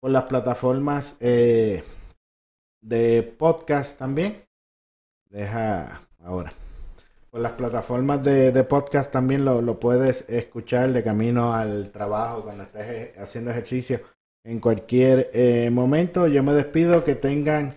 [0.00, 1.82] por las plataformas eh,
[2.80, 4.44] de podcast también.
[5.28, 6.52] Deja ahora.
[7.30, 12.44] Por las plataformas de, de podcast también lo, lo, puedes escuchar de camino al trabajo,
[12.44, 14.00] cuando estés haciendo ejercicio
[14.44, 16.28] en cualquier eh, momento.
[16.28, 17.74] Yo me despido, que tengan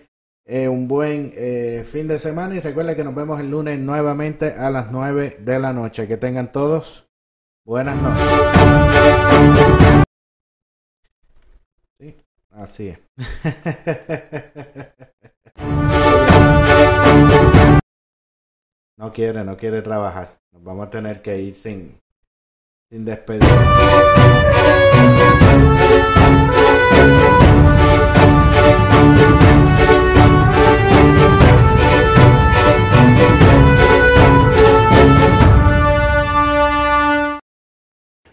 [0.52, 4.52] eh, un buen eh, fin de semana y recuerden que nos vemos el lunes nuevamente
[4.54, 6.08] a las 9 de la noche.
[6.08, 7.08] Que tengan todos
[7.64, 8.26] buenas noches.
[12.00, 12.16] Sí,
[12.50, 12.98] así es.
[18.96, 20.38] No quiere, no quiere trabajar.
[20.52, 21.98] Nos vamos a tener que ir sin,
[22.90, 23.48] sin despedir.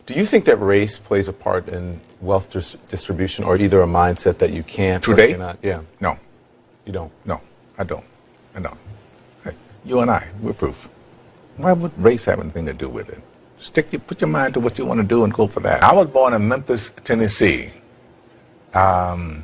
[0.07, 3.85] Do you think that race plays a part in wealth dis- distribution, or either a
[3.85, 5.25] mindset that you can't today?
[5.25, 5.59] Or cannot?
[5.61, 5.81] Yeah.
[5.99, 6.17] No.
[6.85, 7.11] You don't.
[7.25, 7.41] No,
[7.77, 8.05] I don't.
[8.55, 8.77] I don't.
[9.43, 9.51] Hey,
[9.83, 10.89] you and I, we're proof.
[11.57, 13.21] Why would race have anything to do with it?
[13.59, 15.83] Stick your, put your mind to what you want to do and go for that.
[15.83, 17.73] I was born in Memphis, Tennessee.
[18.73, 19.43] Um,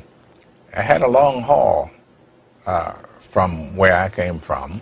[0.74, 1.90] I had a long haul
[2.64, 2.94] uh,
[3.28, 4.80] from where I came from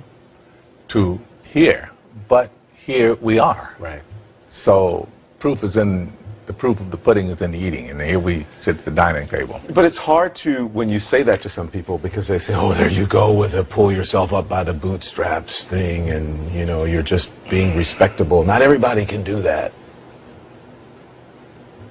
[0.88, 1.90] to here,
[2.28, 3.74] but here we are.
[3.80, 4.02] Right.
[4.48, 5.08] So
[5.42, 6.12] proof is in
[6.46, 8.92] the proof of the pudding is in the eating, and here we sit at the
[8.92, 9.60] dining table.
[9.70, 12.72] But it's hard to, when you say that to some people, because they say, oh,
[12.74, 16.84] there you go with a pull yourself up by the bootstraps thing, and, you know,
[16.84, 18.44] you're just being respectable.
[18.44, 19.72] Not everybody can do that.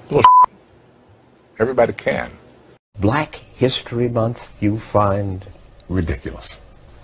[0.09, 0.23] Well,
[1.59, 2.31] everybody can.
[2.99, 5.45] Black History Month, you find
[5.89, 6.59] ridiculous.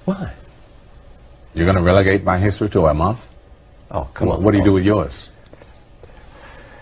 [0.05, 0.31] Why?
[1.53, 3.27] You're going to relegate my history to a month?
[3.91, 4.43] Oh, come what, on.
[4.43, 5.29] What do you do with yours?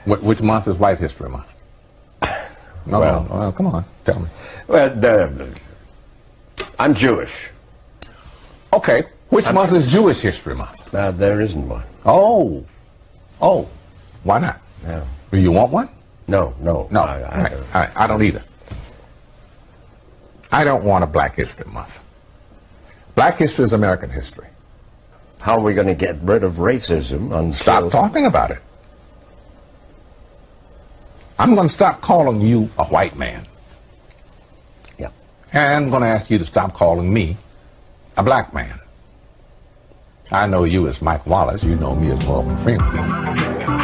[0.05, 1.53] What, which month is White History Month?
[2.87, 4.27] No, Well- no, no, come on, tell me.
[4.67, 5.47] Well, the,
[6.77, 7.49] I'm Jewish.
[8.71, 10.93] Okay, which month is Jewish History Month?
[10.93, 11.83] Uh, there isn't one.
[12.05, 12.63] Oh,
[13.41, 13.67] oh,
[14.23, 14.61] why not?
[14.85, 15.03] No.
[15.31, 15.89] Do you want one?
[16.27, 16.87] No, no.
[16.91, 18.43] No, I, I, right, I, I don't either.
[20.51, 22.03] I don't want a Black History Month.
[23.15, 24.47] Black history is American history.
[25.41, 27.53] How are we going to get rid of racism until...
[27.53, 28.59] Stop talking about it.
[31.37, 33.45] I'm going to stop calling you a white man.
[34.97, 35.11] Yeah.
[35.51, 37.37] And I'm going to ask you to stop calling me
[38.17, 38.79] a black man.
[40.31, 41.63] I know you as Mike Wallace.
[41.63, 43.74] You know me as Morgan Freeman.